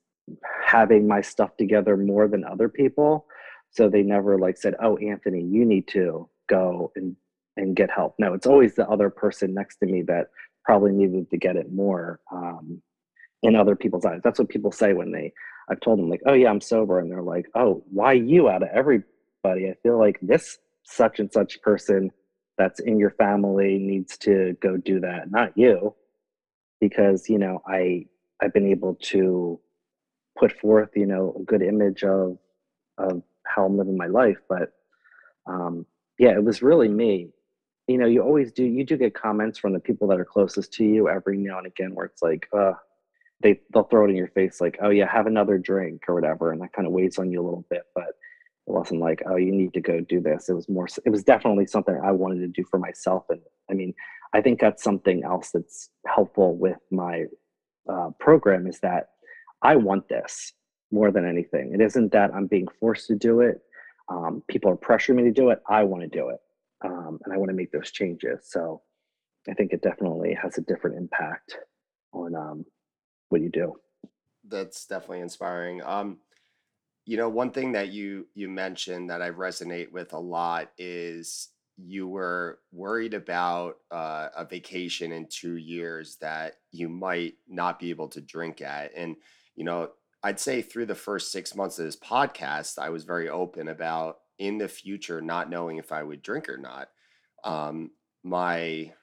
having 0.66 1.08
my 1.08 1.22
stuff 1.22 1.56
together 1.58 1.98
more 1.98 2.28
than 2.28 2.46
other 2.46 2.70
people. 2.70 3.26
So 3.72 3.90
they 3.90 4.04
never 4.04 4.38
like 4.38 4.58
said, 4.58 4.76
"Oh, 4.82 4.98
Anthony, 4.98 5.42
you 5.44 5.66
need 5.66 5.88
to 5.90 6.30
go 6.50 6.92
and 6.96 7.16
and 7.58 7.76
get 7.76 7.92
help." 7.92 8.16
No, 8.20 8.34
it's 8.34 8.48
always 8.48 8.76
the 8.76 8.88
other 8.90 9.10
person 9.10 9.54
next 9.54 9.78
to 9.78 9.86
me 9.86 10.02
that 10.04 10.28
probably 10.66 10.92
needed 10.92 11.30
to 11.32 11.38
get 11.38 11.56
it 11.56 11.72
more 11.72 12.20
um, 12.32 12.82
in 13.44 13.56
other 13.56 13.76
people's 13.76 14.06
eyes. 14.06 14.22
That's 14.24 14.40
what 14.40 14.50
people 14.50 14.72
say 14.72 14.94
when 14.94 15.12
they 15.12 15.34
I've 15.72 15.80
told 15.80 16.00
them 16.00 16.10
like, 16.10 16.22
"Oh 16.26 16.34
yeah, 16.34 16.50
I'm 16.50 16.62
sober," 16.62 17.00
and 17.00 17.10
they're 17.10 17.24
like, 17.24 17.48
"Oh, 17.56 17.84
why 17.92 18.14
you 18.14 18.50
out 18.50 18.64
of 18.64 18.70
everybody?" 18.74 19.70
I 19.70 19.76
feel 19.82 19.98
like 19.98 20.20
this 20.22 20.60
such 20.84 21.20
and 21.20 21.32
such 21.32 21.62
person 21.62 22.12
that's 22.58 22.80
in 22.82 23.00
your 23.00 23.12
family 23.12 23.80
needs 23.80 24.18
to 24.20 24.58
go 24.62 24.78
do 24.78 25.00
that, 25.00 25.32
not 25.32 25.58
you, 25.58 25.96
because 26.82 27.30
you 27.30 27.38
know 27.40 27.62
I 27.68 28.06
I've 28.42 28.54
been 28.54 28.68
able 28.68 28.96
to 28.96 29.60
put 30.38 30.60
forth 30.60 30.90
you 30.96 31.06
know 31.06 31.36
a 31.40 31.44
good 31.44 31.62
image 31.62 32.04
of 32.04 32.38
of 32.98 33.24
how 33.46 33.66
I'm 33.66 33.78
living 33.78 33.98
my 33.98 34.08
life, 34.08 34.38
but 34.50 34.74
um, 35.48 35.86
yeah, 36.20 36.32
it 36.32 36.44
was 36.44 36.62
really 36.62 36.88
me. 36.88 37.30
You 37.88 37.98
know, 37.98 38.06
you 38.06 38.22
always 38.22 38.52
do. 38.52 38.64
You 38.64 38.86
do 38.86 38.98
get 38.98 39.14
comments 39.16 39.58
from 39.58 39.74
the 39.74 39.80
people 39.80 40.08
that 40.10 40.20
are 40.20 40.26
closest 40.26 40.74
to 40.74 40.86
you 40.86 41.10
every 41.10 41.38
now 41.38 41.58
and 41.58 41.68
again, 41.68 41.96
where 41.96 42.06
it's 42.06 42.22
like, 42.22 42.48
uh, 42.54 42.74
they 43.42 43.60
they'll 43.74 43.84
throw 43.84 44.06
it 44.06 44.10
in 44.10 44.16
your 44.16 44.28
face 44.30 44.62
like, 44.62 44.78
oh 44.82 44.90
yeah, 44.90 45.12
have 45.12 45.28
another 45.28 45.58
drink 45.58 46.04
or 46.08 46.16
whatever, 46.16 46.52
and 46.52 46.62
that 46.62 46.74
kind 46.74 46.88
of 46.88 46.94
weighs 46.94 47.18
on 47.18 47.32
you 47.32 47.42
a 47.42 47.44
little 47.44 47.66
bit. 47.70 47.84
But 47.96 48.10
it 48.68 48.74
wasn't 48.74 49.02
like, 49.02 49.24
oh, 49.26 49.38
you 49.38 49.52
need 49.52 49.74
to 49.74 49.82
go 49.82 50.00
do 50.02 50.22
this. 50.22 50.50
It 50.50 50.54
was 50.54 50.70
more. 50.70 50.88
It 51.06 51.10
was 51.10 51.24
definitely 51.24 51.66
something 51.66 52.00
I 52.04 52.12
wanted 52.12 52.40
to 52.40 52.48
do 52.48 52.64
for 52.70 52.80
myself, 52.80 53.26
and 53.30 53.42
I 53.70 53.74
mean, 53.74 53.94
I 54.34 54.42
think 54.42 54.60
that's 54.60 54.84
something 54.84 55.24
else 55.24 55.52
that's 55.52 55.90
helpful 56.08 56.56
with 56.56 56.78
my 56.92 57.26
uh, 57.90 58.12
program 58.20 58.68
is 58.68 58.80
that 58.80 59.10
I 59.62 59.76
want 59.76 60.08
this 60.08 60.54
more 60.92 61.12
than 61.12 61.28
anything. 61.28 61.74
It 61.74 61.82
isn't 61.82 62.12
that 62.12 62.34
I'm 62.34 62.48
being 62.48 62.68
forced 62.80 63.08
to 63.08 63.16
do 63.16 63.42
it. 63.42 63.62
Um, 64.10 64.44
people 64.50 64.72
are 64.72 64.78
pressuring 64.78 65.16
me 65.16 65.24
to 65.24 65.32
do 65.32 65.50
it. 65.50 65.60
I 65.70 65.84
want 65.84 66.04
to 66.04 66.10
do 66.10 66.30
it, 66.30 66.40
um, 66.84 67.20
and 67.24 67.34
I 67.34 67.38
want 67.38 67.50
to 67.50 67.56
make 67.56 67.72
those 67.72 67.92
changes. 67.92 68.48
So 68.50 68.82
I 69.50 69.54
think 69.54 69.74
it 69.74 69.82
definitely 69.82 70.38
has 70.42 70.58
a 70.58 70.62
different 70.62 70.98
impact 70.98 71.58
on 72.14 72.36
um, 72.36 72.66
what 73.32 73.42
you 73.42 73.50
do. 73.50 73.76
That's 74.48 74.86
definitely 74.86 75.22
inspiring. 75.22 75.82
Um, 75.84 76.18
you 77.06 77.18
know, 77.18 77.30
one 77.30 77.52
thing 77.52 77.72
that 77.72 77.90
you 77.90 78.28
you 78.36 78.50
mentioned 78.50 79.10
that 79.10 79.22
I 79.22 79.32
resonate 79.32 79.92
with 79.92 80.14
a 80.14 80.20
lot 80.20 80.72
is 80.78 81.50
you 81.78 82.08
were 82.08 82.60
worried 82.72 83.14
about 83.14 83.78
uh, 83.90 84.28
a 84.36 84.46
vacation 84.46 85.12
in 85.12 85.28
two 85.28 85.56
years 85.56 86.18
that 86.18 86.58
you 86.72 86.90
might 86.90 87.36
not 87.48 87.80
be 87.80 87.90
able 87.90 88.08
to 88.10 88.22
drink 88.22 88.62
at, 88.62 88.92
and 88.96 89.16
you 89.56 89.64
know, 89.64 89.90
I'd 90.24 90.40
say 90.40 90.62
through 90.62 90.86
the 90.86 90.96
first 90.96 91.32
six 91.32 91.56
months 91.56 91.80
of 91.80 91.86
this 91.86 91.98
podcast, 91.98 92.78
I 92.78 92.90
was 92.90 93.04
very 93.04 93.30
open 93.30 93.70
about 93.70 94.18
in 94.38 94.58
the 94.58 94.68
future 94.68 95.22
not 95.22 95.50
knowing 95.50 95.78
if 95.78 95.92
I 95.92 96.04
would 96.04 96.22
drink 96.22 96.50
or 96.50 96.58
not. 96.58 96.90
Um, 97.44 97.92
my 98.24 98.94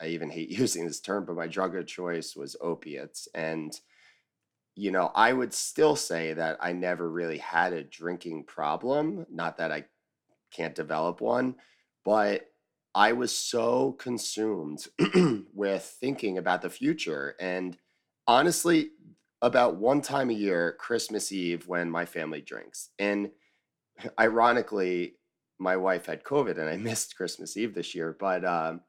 I 0.00 0.08
even 0.08 0.30
hate 0.30 0.50
using 0.58 0.86
this 0.86 1.00
term, 1.00 1.24
but 1.24 1.36
my 1.36 1.46
drug 1.46 1.76
of 1.76 1.86
choice 1.86 2.36
was 2.36 2.56
opiates. 2.60 3.28
And, 3.34 3.78
you 4.74 4.90
know, 4.90 5.10
I 5.14 5.32
would 5.32 5.54
still 5.54 5.96
say 5.96 6.32
that 6.32 6.58
I 6.60 6.72
never 6.72 7.08
really 7.08 7.38
had 7.38 7.72
a 7.72 7.84
drinking 7.84 8.44
problem. 8.44 9.26
Not 9.30 9.58
that 9.58 9.72
I 9.72 9.84
can't 10.52 10.74
develop 10.74 11.20
one, 11.20 11.56
but 12.04 12.50
I 12.94 13.12
was 13.12 13.36
so 13.36 13.92
consumed 13.92 14.86
with 15.52 15.82
thinking 16.00 16.38
about 16.38 16.62
the 16.62 16.70
future. 16.70 17.34
And 17.40 17.76
honestly, 18.26 18.90
about 19.42 19.76
one 19.76 20.00
time 20.00 20.30
a 20.30 20.34
year, 20.34 20.76
Christmas 20.78 21.32
Eve, 21.32 21.66
when 21.66 21.90
my 21.90 22.04
family 22.06 22.40
drinks. 22.40 22.90
And 22.98 23.30
ironically, 24.18 25.16
my 25.58 25.76
wife 25.76 26.06
had 26.06 26.24
COVID 26.24 26.58
and 26.58 26.68
I 26.68 26.76
missed 26.78 27.16
Christmas 27.16 27.56
Eve 27.56 27.74
this 27.74 27.94
year, 27.94 28.16
but 28.18 28.44
um, 28.44 28.80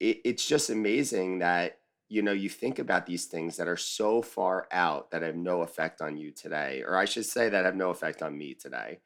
it, 0.00 0.18
it's 0.24 0.46
just 0.46 0.70
amazing 0.70 1.40
that 1.40 1.78
you 2.08 2.22
know 2.22 2.32
you 2.32 2.48
think 2.48 2.78
about 2.78 3.06
these 3.06 3.26
things 3.26 3.56
that 3.56 3.68
are 3.68 3.76
so 3.76 4.22
far 4.22 4.66
out 4.72 5.10
that 5.10 5.22
have 5.22 5.36
no 5.36 5.62
effect 5.62 6.00
on 6.00 6.16
you 6.16 6.30
today, 6.30 6.82
or 6.86 6.96
I 6.96 7.04
should 7.04 7.26
say 7.26 7.48
that 7.48 7.64
have 7.64 7.76
no 7.76 7.90
effect 7.90 8.22
on 8.22 8.36
me 8.36 8.54
today. 8.54 9.00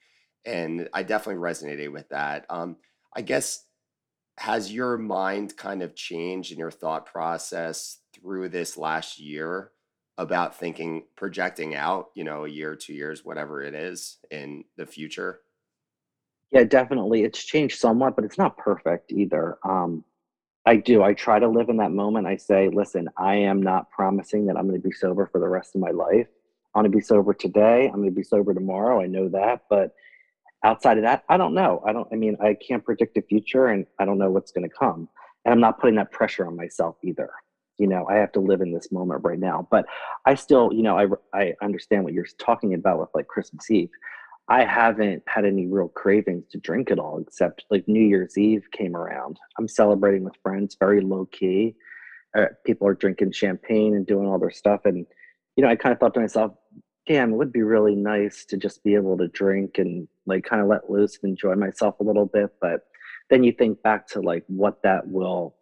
And 0.44 0.88
I 0.92 1.02
definitely 1.02 1.42
resonated 1.42 1.92
with 1.92 2.08
that. 2.08 2.46
Um, 2.50 2.76
I 3.14 3.22
guess 3.22 3.64
has 4.38 4.72
your 4.72 4.96
mind 4.98 5.56
kind 5.56 5.82
of 5.82 5.94
changed 5.94 6.52
in 6.52 6.58
your 6.58 6.70
thought 6.70 7.06
process 7.06 7.98
through 8.14 8.48
this 8.48 8.76
last 8.76 9.20
year 9.20 9.70
about 10.18 10.58
thinking 10.58 11.04
projecting 11.16 11.74
out, 11.74 12.06
you 12.14 12.24
know, 12.24 12.44
a 12.44 12.48
year, 12.48 12.74
two 12.76 12.94
years, 12.94 13.24
whatever 13.24 13.62
it 13.62 13.74
is 13.74 14.18
in 14.30 14.64
the 14.76 14.86
future? 14.86 15.40
Yeah, 16.50 16.64
definitely. 16.64 17.24
It's 17.24 17.44
changed 17.44 17.78
somewhat, 17.78 18.14
but 18.14 18.24
it's 18.24 18.38
not 18.38 18.58
perfect 18.58 19.12
either. 19.12 19.58
Um, 19.64 20.04
I 20.64 20.76
do. 20.76 21.02
I 21.02 21.12
try 21.14 21.38
to 21.38 21.48
live 21.48 21.68
in 21.68 21.76
that 21.78 21.90
moment. 21.90 22.26
I 22.26 22.36
say, 22.36 22.68
listen, 22.68 23.08
I 23.16 23.34
am 23.34 23.62
not 23.62 23.90
promising 23.90 24.46
that 24.46 24.56
I'm 24.56 24.68
going 24.68 24.80
to 24.80 24.88
be 24.88 24.94
sober 24.94 25.26
for 25.26 25.40
the 25.40 25.48
rest 25.48 25.74
of 25.74 25.80
my 25.80 25.90
life. 25.90 26.28
I'm 26.74 26.82
going 26.82 26.92
to 26.92 26.96
be 26.96 27.02
sober 27.02 27.34
today. 27.34 27.86
I'm 27.86 28.00
going 28.00 28.10
to 28.10 28.14
be 28.14 28.22
sober 28.22 28.54
tomorrow. 28.54 29.00
I 29.00 29.06
know 29.06 29.28
that. 29.30 29.64
But 29.68 29.94
outside 30.64 30.98
of 30.98 31.04
that, 31.04 31.24
I 31.28 31.36
don't 31.36 31.54
know. 31.54 31.82
I 31.84 31.92
don't, 31.92 32.08
I 32.12 32.16
mean, 32.16 32.36
I 32.40 32.54
can't 32.54 32.84
predict 32.84 33.14
the 33.14 33.22
future 33.22 33.66
and 33.66 33.86
I 33.98 34.04
don't 34.04 34.18
know 34.18 34.30
what's 34.30 34.52
going 34.52 34.68
to 34.68 34.74
come. 34.74 35.08
And 35.44 35.52
I'm 35.52 35.60
not 35.60 35.80
putting 35.80 35.96
that 35.96 36.12
pressure 36.12 36.46
on 36.46 36.56
myself 36.56 36.96
either. 37.02 37.30
You 37.78 37.88
know, 37.88 38.06
I 38.08 38.14
have 38.14 38.32
to 38.32 38.40
live 38.40 38.60
in 38.60 38.72
this 38.72 38.92
moment 38.92 39.24
right 39.24 39.38
now. 39.38 39.66
But 39.70 39.86
I 40.24 40.36
still, 40.36 40.72
you 40.72 40.82
know, 40.82 40.96
I, 40.96 41.06
I 41.36 41.54
understand 41.60 42.04
what 42.04 42.12
you're 42.12 42.26
talking 42.38 42.74
about 42.74 43.00
with 43.00 43.08
like 43.14 43.26
Christmas 43.26 43.68
Eve. 43.70 43.90
I 44.48 44.64
haven't 44.64 45.22
had 45.26 45.44
any 45.44 45.66
real 45.66 45.88
cravings 45.88 46.44
to 46.50 46.58
drink 46.58 46.90
at 46.90 46.98
all, 46.98 47.20
except 47.20 47.64
like 47.70 47.86
New 47.86 48.02
Year's 48.02 48.36
Eve 48.36 48.66
came 48.72 48.96
around. 48.96 49.38
I'm 49.58 49.68
celebrating 49.68 50.24
with 50.24 50.34
friends, 50.42 50.76
very 50.78 51.00
low 51.00 51.26
key. 51.26 51.76
Uh, 52.36 52.46
people 52.64 52.88
are 52.88 52.94
drinking 52.94 53.32
champagne 53.32 53.94
and 53.94 54.06
doing 54.06 54.26
all 54.26 54.38
their 54.38 54.50
stuff. 54.50 54.80
And, 54.84 55.06
you 55.56 55.62
know, 55.62 55.70
I 55.70 55.76
kind 55.76 55.92
of 55.92 56.00
thought 56.00 56.14
to 56.14 56.20
myself, 56.20 56.52
damn, 57.06 57.32
it 57.32 57.36
would 57.36 57.52
be 57.52 57.62
really 57.62 57.94
nice 57.94 58.44
to 58.46 58.56
just 58.56 58.82
be 58.82 58.94
able 58.94 59.16
to 59.18 59.28
drink 59.28 59.78
and 59.78 60.08
like 60.26 60.44
kind 60.44 60.62
of 60.62 60.68
let 60.68 60.90
loose 60.90 61.18
and 61.22 61.30
enjoy 61.30 61.54
myself 61.54 62.00
a 62.00 62.04
little 62.04 62.26
bit. 62.26 62.50
But 62.60 62.80
then 63.30 63.44
you 63.44 63.52
think 63.52 63.82
back 63.82 64.08
to 64.08 64.20
like 64.20 64.44
what 64.48 64.82
that 64.82 65.06
will, 65.08 65.56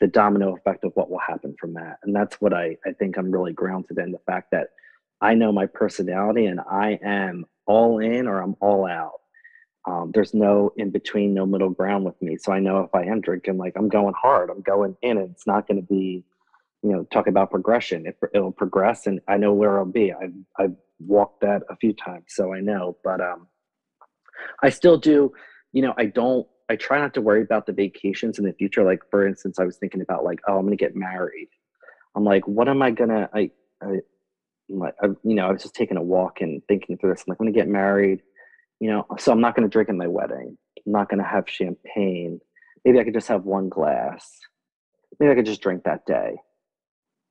the 0.00 0.06
domino 0.08 0.56
effect 0.56 0.84
of 0.84 0.92
what 0.94 1.10
will 1.10 1.20
happen 1.20 1.54
from 1.60 1.74
that. 1.74 1.98
And 2.02 2.14
that's 2.14 2.40
what 2.40 2.52
I, 2.52 2.76
I 2.84 2.92
think 2.92 3.16
I'm 3.16 3.30
really 3.30 3.52
grounded 3.52 3.98
in 3.98 4.10
the 4.10 4.18
fact 4.26 4.50
that 4.50 4.68
I 5.20 5.34
know 5.34 5.52
my 5.52 5.66
personality 5.66 6.46
and 6.46 6.60
I 6.60 6.98
am 7.02 7.46
all 7.66 7.98
in 7.98 8.26
or 8.26 8.40
I'm 8.40 8.56
all 8.60 8.86
out. 8.86 9.20
Um, 9.86 10.12
there's 10.14 10.32
no 10.32 10.72
in 10.76 10.90
between, 10.90 11.34
no 11.34 11.44
middle 11.44 11.70
ground 11.70 12.04
with 12.04 12.20
me. 12.22 12.36
So 12.38 12.52
I 12.52 12.58
know 12.58 12.80
if 12.80 12.94
I 12.94 13.04
am 13.04 13.20
drinking, 13.20 13.58
like 13.58 13.74
I'm 13.76 13.88
going 13.88 14.14
hard, 14.20 14.50
I'm 14.50 14.62
going 14.62 14.96
in, 15.02 15.18
and 15.18 15.30
it's 15.30 15.46
not 15.46 15.68
going 15.68 15.80
to 15.80 15.86
be, 15.86 16.24
you 16.82 16.92
know, 16.92 17.04
talk 17.12 17.26
about 17.26 17.50
progression. 17.50 18.06
It, 18.06 18.16
it'll 18.32 18.52
progress, 18.52 19.06
and 19.06 19.20
I 19.28 19.36
know 19.36 19.52
where 19.52 19.78
I'll 19.78 19.84
be. 19.84 20.12
I've 20.12 20.32
I've 20.58 20.76
walked 21.00 21.42
that 21.42 21.62
a 21.68 21.76
few 21.76 21.92
times, 21.92 22.24
so 22.28 22.54
I 22.54 22.60
know. 22.60 22.96
But 23.04 23.20
um, 23.20 23.46
I 24.62 24.70
still 24.70 24.96
do. 24.96 25.32
You 25.72 25.82
know, 25.82 25.94
I 25.98 26.06
don't. 26.06 26.46
I 26.70 26.76
try 26.76 26.98
not 26.98 27.12
to 27.14 27.20
worry 27.20 27.42
about 27.42 27.66
the 27.66 27.72
vacations 27.72 28.38
in 28.38 28.46
the 28.46 28.54
future. 28.54 28.84
Like 28.84 29.02
for 29.10 29.26
instance, 29.26 29.58
I 29.58 29.64
was 29.64 29.76
thinking 29.76 30.00
about 30.00 30.24
like, 30.24 30.40
oh, 30.48 30.56
I'm 30.56 30.64
going 30.64 30.76
to 30.78 30.82
get 30.82 30.96
married. 30.96 31.48
I'm 32.16 32.24
like, 32.24 32.46
what 32.48 32.68
am 32.68 32.80
I 32.80 32.90
gonna? 32.90 33.28
I, 33.34 33.50
I 33.82 34.00
like 34.68 34.94
I, 35.02 35.06
you 35.06 35.34
know, 35.34 35.48
I 35.48 35.52
was 35.52 35.62
just 35.62 35.74
taking 35.74 35.96
a 35.96 36.02
walk 36.02 36.40
and 36.40 36.62
thinking 36.68 36.96
through 36.96 37.10
this. 37.10 37.24
I'm 37.26 37.32
like, 37.32 37.40
I'm 37.40 37.46
gonna 37.46 37.54
get 37.56 37.68
married, 37.68 38.20
you 38.80 38.90
know, 38.90 39.06
so 39.18 39.32
I'm 39.32 39.40
not 39.40 39.54
gonna 39.54 39.68
drink 39.68 39.88
at 39.88 39.94
my 39.94 40.06
wedding. 40.06 40.56
I'm 40.86 40.92
not 40.92 41.08
gonna 41.08 41.26
have 41.26 41.48
champagne. 41.48 42.40
Maybe 42.84 42.98
I 42.98 43.04
could 43.04 43.14
just 43.14 43.28
have 43.28 43.44
one 43.44 43.68
glass. 43.68 44.38
Maybe 45.18 45.32
I 45.32 45.34
could 45.34 45.46
just 45.46 45.62
drink 45.62 45.84
that 45.84 46.06
day. 46.06 46.36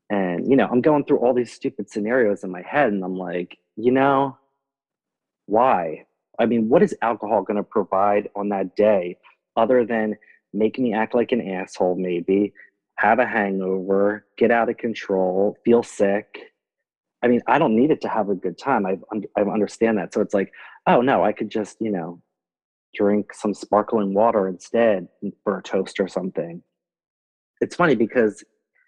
And 0.09 0.49
you 0.49 0.55
know, 0.55 0.67
I'm 0.71 0.81
going 0.81 1.05
through 1.05 1.19
all 1.19 1.33
these 1.33 1.51
stupid 1.51 1.89
scenarios 1.89 2.43
in 2.43 2.51
my 2.51 2.61
head, 2.61 2.93
and 2.93 3.03
I'm 3.03 3.17
like, 3.17 3.57
you 3.75 3.91
know, 3.91 4.37
why? 5.45 6.05
I 6.39 6.45
mean, 6.45 6.69
what 6.69 6.83
is 6.83 6.95
alcohol 7.01 7.43
gonna 7.43 7.63
provide 7.63 8.29
on 8.35 8.49
that 8.49 8.75
day 8.75 9.17
other 9.55 9.85
than 9.85 10.15
make 10.53 10.77
me 10.77 10.93
act 10.93 11.15
like 11.15 11.31
an 11.31 11.41
asshole, 11.41 11.95
maybe 11.95 12.53
have 12.95 13.19
a 13.19 13.25
hangover, 13.25 14.25
get 14.37 14.51
out 14.51 14.69
of 14.69 14.77
control, 14.77 15.57
feel 15.65 15.81
sick, 15.81 16.52
I 17.23 17.27
mean, 17.27 17.41
I 17.47 17.57
don't 17.57 17.75
need 17.75 17.89
it 17.89 18.01
to 18.01 18.09
have 18.09 18.29
a 18.29 18.35
good 18.35 18.57
time. 18.57 18.85
I 18.85 18.97
I 19.37 19.41
understand 19.41 19.97
that. 19.97 20.13
So 20.13 20.21
it's 20.21 20.33
like, 20.33 20.51
oh 20.87 21.01
no, 21.01 21.23
I 21.23 21.31
could 21.31 21.49
just 21.49 21.77
you 21.79 21.91
know 21.91 22.21
drink 22.93 23.33
some 23.33 23.53
sparkling 23.53 24.13
water 24.13 24.47
instead 24.47 25.07
for 25.43 25.57
a 25.57 25.63
toast 25.63 25.99
or 25.99 26.07
something. 26.07 26.61
It's 27.61 27.75
funny 27.75 27.95
because 27.95 28.43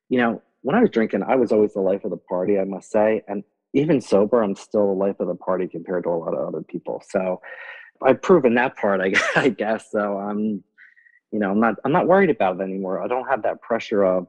you 0.09 0.19
know 0.19 0.41
when 0.61 0.75
I 0.75 0.81
was 0.81 0.89
drinking, 0.89 1.23
I 1.23 1.35
was 1.35 1.51
always 1.51 1.73
the 1.73 1.81
life 1.81 2.03
of 2.03 2.11
the 2.11 2.17
party. 2.17 2.59
I 2.59 2.65
must 2.65 2.91
say, 2.91 3.21
and 3.27 3.43
even 3.73 4.01
sober, 4.01 4.41
I'm 4.41 4.55
still 4.55 4.87
the 4.87 4.93
life 4.93 5.19
of 5.19 5.27
the 5.27 5.35
party 5.35 5.67
compared 5.67 6.03
to 6.05 6.09
a 6.09 6.11
lot 6.11 6.33
of 6.33 6.47
other 6.47 6.63
people. 6.63 7.03
So 7.07 7.39
I've 8.01 8.21
proven 8.21 8.55
that 8.55 8.75
part, 8.75 9.01
I, 9.01 9.13
I 9.35 9.49
guess. 9.49 9.91
So 9.91 10.17
I'm, 10.17 10.63
you 11.31 11.39
know, 11.39 11.51
I'm 11.51 11.59
not 11.59 11.75
I'm 11.85 11.91
not 11.91 12.07
worried 12.07 12.29
about 12.29 12.59
it 12.59 12.63
anymore. 12.63 13.01
I 13.01 13.07
don't 13.07 13.27
have 13.27 13.43
that 13.43 13.61
pressure 13.61 14.03
of 14.03 14.27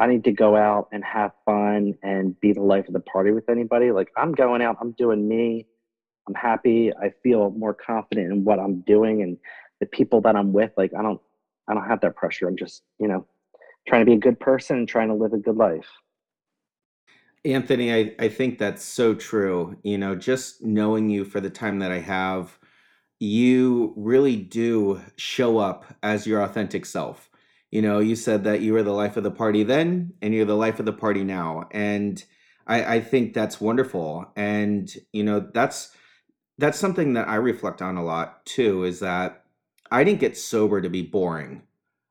I 0.00 0.06
need 0.06 0.24
to 0.24 0.32
go 0.32 0.56
out 0.56 0.88
and 0.92 1.04
have 1.04 1.32
fun 1.44 1.94
and 2.02 2.38
be 2.40 2.52
the 2.52 2.62
life 2.62 2.86
of 2.86 2.94
the 2.94 3.00
party 3.00 3.32
with 3.32 3.48
anybody. 3.48 3.90
Like 3.90 4.10
I'm 4.16 4.32
going 4.32 4.62
out, 4.62 4.76
I'm 4.80 4.92
doing 4.92 5.26
me. 5.26 5.66
I'm 6.28 6.34
happy. 6.34 6.92
I 6.94 7.12
feel 7.22 7.50
more 7.50 7.74
confident 7.74 8.32
in 8.32 8.44
what 8.44 8.58
I'm 8.58 8.80
doing 8.82 9.22
and 9.22 9.38
the 9.80 9.86
people 9.86 10.20
that 10.22 10.36
I'm 10.36 10.52
with. 10.52 10.70
Like 10.76 10.92
I 10.96 11.02
don't, 11.02 11.20
I 11.68 11.74
don't 11.74 11.86
have 11.86 12.00
that 12.02 12.16
pressure. 12.16 12.46
I'm 12.46 12.56
just, 12.56 12.82
you 13.00 13.08
know, 13.08 13.26
trying 13.88 14.02
to 14.02 14.06
be 14.06 14.14
a 14.14 14.18
good 14.18 14.38
person 14.38 14.78
and 14.78 14.88
trying 14.88 15.08
to 15.08 15.14
live 15.14 15.32
a 15.32 15.38
good 15.38 15.56
life. 15.56 15.88
Anthony, 17.44 17.92
I, 17.92 18.14
I 18.18 18.28
think 18.28 18.58
that's 18.58 18.84
so 18.84 19.14
true. 19.14 19.76
You 19.82 19.98
know, 19.98 20.14
just 20.14 20.62
knowing 20.62 21.08
you 21.08 21.24
for 21.24 21.40
the 21.40 21.50
time 21.50 21.78
that 21.80 21.90
I 21.90 22.00
have, 22.00 22.58
you 23.20 23.94
really 23.96 24.36
do 24.36 25.00
show 25.16 25.58
up 25.58 25.84
as 26.02 26.26
your 26.26 26.42
authentic 26.42 26.86
self 26.86 27.30
you 27.70 27.82
know, 27.82 27.98
you 27.98 28.16
said 28.16 28.44
that 28.44 28.60
you 28.60 28.72
were 28.72 28.82
the 28.82 28.92
life 28.92 29.16
of 29.16 29.24
the 29.24 29.30
party 29.30 29.62
then, 29.62 30.14
and 30.22 30.34
you're 30.34 30.44
the 30.44 30.56
life 30.56 30.78
of 30.80 30.86
the 30.86 30.92
party 30.92 31.24
now, 31.24 31.68
and 31.70 32.24
I, 32.66 32.96
I 32.96 33.00
think 33.00 33.34
that's 33.34 33.60
wonderful. 33.60 34.30
And 34.36 34.92
you 35.12 35.24
know, 35.24 35.48
that's 35.52 35.90
that's 36.58 36.78
something 36.78 37.14
that 37.14 37.28
I 37.28 37.36
reflect 37.36 37.82
on 37.82 37.96
a 37.96 38.04
lot 38.04 38.44
too. 38.46 38.84
Is 38.84 39.00
that 39.00 39.44
I 39.90 40.04
didn't 40.04 40.20
get 40.20 40.36
sober 40.36 40.80
to 40.80 40.90
be 40.90 41.02
boring. 41.02 41.62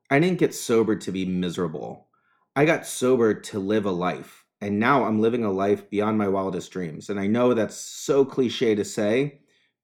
I 0.09 0.19
didn't 0.19 0.39
get 0.39 0.55
sober 0.55 0.95
to 0.95 1.11
be 1.11 1.25
miserable. 1.25 2.07
I 2.55 2.65
got 2.65 2.87
sober 2.87 3.33
to 3.33 3.59
live 3.59 3.85
a 3.85 3.91
life. 3.91 4.45
And 4.61 4.79
now 4.79 5.03
I'm 5.03 5.21
living 5.21 5.43
a 5.43 5.51
life 5.51 5.89
beyond 5.89 6.17
my 6.17 6.27
wildest 6.27 6.71
dreams. 6.71 7.09
And 7.09 7.19
I 7.19 7.27
know 7.27 7.53
that's 7.53 7.75
so 7.75 8.25
cliche 8.25 8.73
to 8.73 8.83
say, 8.83 9.41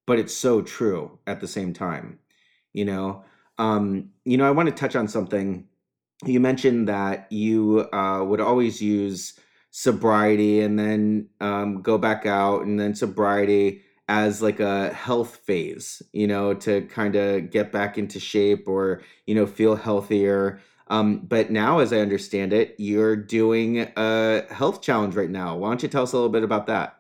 but 0.07 0.17
it's 0.17 0.33
so 0.35 0.61
true 0.61 1.19
at 1.27 1.39
the 1.39 1.47
same 1.47 1.73
time. 1.73 2.19
You 2.71 2.85
know, 2.85 3.25
um, 3.57 4.09
you 4.25 4.37
know, 4.37 4.47
I 4.47 4.51
want 4.51 4.69
to 4.69 4.75
touch 4.75 4.95
on 4.95 5.07
something. 5.07 5.67
You 6.25 6.39
mentioned 6.39 6.87
that 6.87 7.31
you 7.31 7.87
uh, 7.93 8.23
would 8.23 8.41
always 8.41 8.81
use 8.81 9.39
sobriety 9.71 10.61
and 10.61 10.77
then 10.77 11.29
um, 11.41 11.81
go 11.81 11.97
back 11.97 12.25
out 12.25 12.63
and 12.65 12.79
then 12.79 12.95
sobriety 12.95 13.81
as 14.07 14.41
like 14.41 14.59
a 14.59 14.93
health 14.93 15.37
phase, 15.37 16.01
you 16.11 16.27
know, 16.27 16.53
to 16.53 16.81
kind 16.83 17.15
of 17.15 17.49
get 17.49 17.71
back 17.71 17.97
into 17.97 18.19
shape 18.19 18.67
or, 18.67 19.01
you 19.25 19.33
know, 19.33 19.45
feel 19.45 19.75
healthier. 19.75 20.59
Um, 20.87 21.19
but 21.19 21.49
now, 21.49 21.79
as 21.79 21.93
I 21.93 21.97
understand 21.97 22.53
it, 22.53 22.75
you're 22.77 23.15
doing 23.15 23.91
a 23.95 24.43
health 24.53 24.81
challenge 24.81 25.15
right 25.15 25.29
now. 25.29 25.57
Why 25.57 25.69
don't 25.69 25.81
you 25.81 25.89
tell 25.89 26.03
us 26.03 26.13
a 26.13 26.17
little 26.17 26.29
bit 26.29 26.43
about 26.43 26.67
that? 26.67 26.99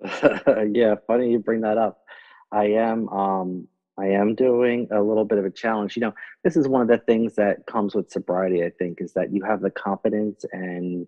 yeah, 0.72 0.96
funny 1.06 1.30
you 1.30 1.38
bring 1.38 1.62
that 1.62 1.78
up. 1.78 2.04
I 2.52 2.66
am 2.66 3.08
um 3.08 3.68
I 3.98 4.06
am 4.06 4.34
doing 4.34 4.88
a 4.90 5.00
little 5.00 5.24
bit 5.24 5.38
of 5.38 5.44
a 5.44 5.50
challenge. 5.50 5.96
You 5.96 6.02
know, 6.02 6.14
this 6.42 6.56
is 6.56 6.66
one 6.66 6.82
of 6.82 6.88
the 6.88 6.98
things 6.98 7.34
that 7.36 7.66
comes 7.66 7.94
with 7.94 8.10
sobriety, 8.10 8.64
I 8.64 8.70
think, 8.70 9.00
is 9.00 9.12
that 9.14 9.32
you 9.32 9.42
have 9.44 9.60
the 9.60 9.70
confidence 9.70 10.44
and 10.52 11.06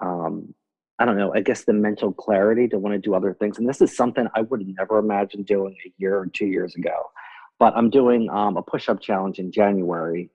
um, 0.00 0.54
I 0.98 1.04
don't 1.04 1.16
know, 1.16 1.34
I 1.34 1.40
guess 1.40 1.64
the 1.64 1.72
mental 1.72 2.12
clarity 2.12 2.68
to 2.68 2.78
want 2.78 2.94
to 2.94 2.98
do 2.98 3.14
other 3.14 3.34
things. 3.34 3.58
And 3.58 3.68
this 3.68 3.80
is 3.80 3.96
something 3.96 4.26
I 4.34 4.42
would 4.42 4.66
never 4.66 4.98
imagine 4.98 5.42
doing 5.42 5.76
a 5.84 5.92
year 5.98 6.18
or 6.18 6.26
two 6.26 6.46
years 6.46 6.74
ago. 6.74 7.10
But 7.58 7.74
I'm 7.76 7.90
doing 7.90 8.28
um, 8.30 8.56
a 8.56 8.62
push 8.62 8.88
up 8.88 9.00
challenge 9.00 9.38
in 9.38 9.50
January. 9.50 10.30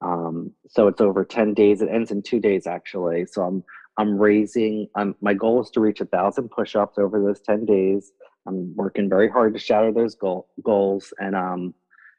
Um, 0.00 0.52
so 0.68 0.88
it's 0.88 1.00
over 1.00 1.24
10 1.24 1.54
days. 1.54 1.82
It 1.82 1.88
ends 1.90 2.10
in 2.10 2.22
two 2.22 2.40
days, 2.40 2.66
actually. 2.66 3.26
So 3.26 3.42
I'm 3.42 3.64
I'm 3.98 4.18
raising. 4.18 4.88
I'm, 4.94 5.14
my 5.20 5.34
goal 5.34 5.60
is 5.60 5.70
to 5.70 5.80
reach 5.80 6.00
a 6.00 6.06
thousand 6.06 6.48
push 6.50 6.74
ups 6.74 6.98
over 6.98 7.20
those 7.20 7.40
10 7.40 7.66
days. 7.66 8.12
I'm 8.46 8.74
working 8.74 9.08
very 9.08 9.28
hard 9.28 9.54
to 9.54 9.60
shatter 9.60 9.92
those 9.92 10.14
goal, 10.14 10.48
goals 10.62 11.12
and 11.18 11.36
um, 11.36 11.74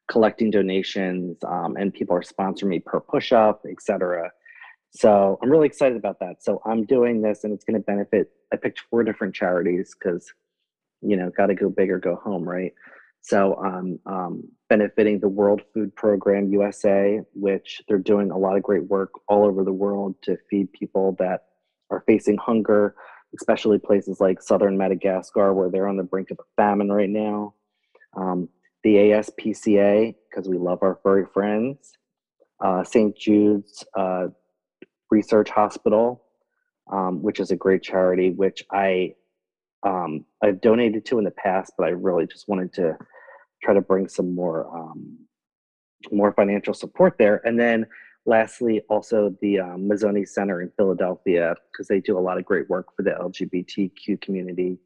collecting 0.10 0.52
donations. 0.52 1.38
Um, 1.46 1.76
and 1.78 1.94
people 1.94 2.16
are 2.16 2.22
sponsoring 2.22 2.68
me 2.68 2.80
per 2.80 3.00
push 3.00 3.32
up, 3.32 3.64
etc. 3.70 4.32
So 4.92 5.40
I'm 5.42 5.50
really 5.50 5.68
excited 5.68 5.98
about 5.98 6.20
that. 6.20 6.44
So 6.44 6.62
I'm 6.66 6.86
doing 6.86 7.22
this, 7.22 7.44
and 7.44 7.54
it's 7.54 7.66
going 7.66 7.80
to 7.80 7.86
benefit. 7.86 8.32
I 8.52 8.58
picked 8.58 8.82
four 8.90 9.04
different 9.04 9.34
charities 9.34 9.96
because 9.98 10.32
you 11.04 11.18
know, 11.18 11.30
got 11.36 11.48
to 11.48 11.56
go 11.56 11.70
big 11.70 11.92
or 11.92 12.00
go 12.00 12.16
home, 12.16 12.48
right? 12.48 12.74
So 13.22 13.56
um, 13.64 14.00
um, 14.06 14.44
benefiting 14.70 15.20
the 15.20 15.30
World 15.30 15.62
Food 15.74 15.96
Program 15.96 16.52
USA, 16.52 17.22
which 17.34 17.82
they're 17.88 17.98
doing 17.98 18.32
a 18.32 18.38
lot 18.38 18.58
of 18.58 18.64
great 18.64 18.86
work 18.86 19.12
all 19.28 19.46
over 19.46 19.64
the 19.64 19.74
world 19.74 20.16
to 20.24 20.38
feed 20.50 20.72
people 20.74 21.16
that 21.20 21.46
are 21.90 22.04
facing 22.08 22.38
hunger, 22.38 22.96
especially 23.36 23.80
places 23.80 24.20
like 24.20 24.42
southern 24.42 24.78
Madagascar 24.78 25.54
where 25.54 25.70
they're 25.70 25.88
on 25.88 25.98
the 25.98 26.04
brink 26.04 26.32
of 26.32 26.40
a 26.40 26.44
famine 26.56 26.92
right 26.92 27.10
now. 27.10 27.54
Um, 28.16 28.50
the 28.84 28.96
ASPCA, 28.96 30.16
because 30.30 30.48
we 30.48 30.58
love 30.58 30.80
our 30.82 31.00
furry 31.02 31.26
friends, 31.34 31.94
uh, 32.64 32.84
St. 32.84 33.18
Jude's 33.18 33.84
uh, 33.98 34.28
Research 35.10 35.50
Hospital, 35.50 36.24
um, 36.92 37.22
which 37.22 37.40
is 37.40 37.52
a 37.52 37.56
great 37.56 37.82
charity, 37.82 38.32
which 38.32 38.64
I 38.72 39.16
um, 39.84 40.26
I've 40.42 40.62
donated 40.62 41.06
to 41.08 41.18
in 41.18 41.26
the 41.26 41.32
past, 41.32 41.74
but 41.78 41.88
I 41.88 41.90
really 41.90 42.26
just 42.26 42.48
wanted 42.48 42.72
to 42.74 42.98
try 43.62 43.74
to 43.74 43.82
bring 43.82 44.08
some 44.08 44.34
more 44.34 44.68
um, 44.76 45.18
more 46.12 46.34
financial 46.34 46.74
support 46.74 47.18
there. 47.18 47.42
And 47.46 47.60
then 47.60 47.86
lastly, 48.26 48.82
also 48.90 49.36
the 49.42 49.60
um, 49.60 49.90
Mazzoni 49.90 50.28
Center 50.28 50.62
in 50.62 50.72
Philadelphia, 50.78 51.56
because 51.72 51.88
they 51.88 52.00
do 52.00 52.18
a 52.18 52.22
lot 52.22 52.38
of 52.38 52.46
great 52.46 52.70
work 52.70 52.96
for 52.96 53.04
the 53.04 53.12
LGBTQ 53.12 54.22
community 54.22 54.78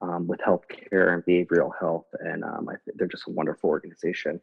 um, 0.00 0.26
with 0.26 0.40
healthcare 0.40 1.14
and 1.14 1.24
behavioral 1.24 1.70
health. 1.80 2.06
And 2.20 2.44
um, 2.44 2.68
I 2.68 2.74
they're 2.96 3.06
just 3.06 3.28
a 3.28 3.30
wonderful 3.30 3.70
organization. 3.70 4.40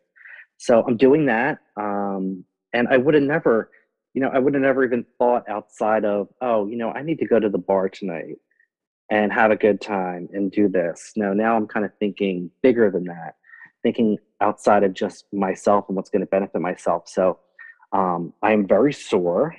So 0.57 0.83
I'm 0.87 0.97
doing 0.97 1.25
that. 1.27 1.59
Um, 1.77 2.43
and 2.73 2.87
I 2.87 2.97
would 2.97 3.13
have 3.13 3.23
never, 3.23 3.71
you 4.13 4.21
know, 4.21 4.29
I 4.29 4.39
would 4.39 4.53
have 4.53 4.63
never 4.63 4.83
even 4.83 5.05
thought 5.17 5.47
outside 5.47 6.05
of, 6.05 6.27
oh, 6.41 6.67
you 6.67 6.75
know, 6.75 6.91
I 6.91 7.01
need 7.01 7.19
to 7.19 7.25
go 7.25 7.39
to 7.39 7.49
the 7.49 7.57
bar 7.57 7.89
tonight 7.89 8.35
and 9.09 9.31
have 9.31 9.51
a 9.51 9.55
good 9.55 9.81
time 9.81 10.27
and 10.33 10.51
do 10.51 10.67
this. 10.67 11.13
No, 11.15 11.33
now 11.33 11.55
I'm 11.55 11.67
kind 11.67 11.85
of 11.85 11.91
thinking 11.99 12.51
bigger 12.61 12.91
than 12.91 13.05
that, 13.05 13.35
thinking 13.83 14.17
outside 14.41 14.83
of 14.83 14.93
just 14.93 15.25
myself 15.33 15.85
and 15.87 15.95
what's 15.95 16.09
going 16.09 16.21
to 16.21 16.27
benefit 16.27 16.61
myself. 16.61 17.07
So 17.07 17.39
um, 17.91 18.33
I 18.41 18.51
am 18.53 18.67
very 18.67 18.93
sore, 18.93 19.55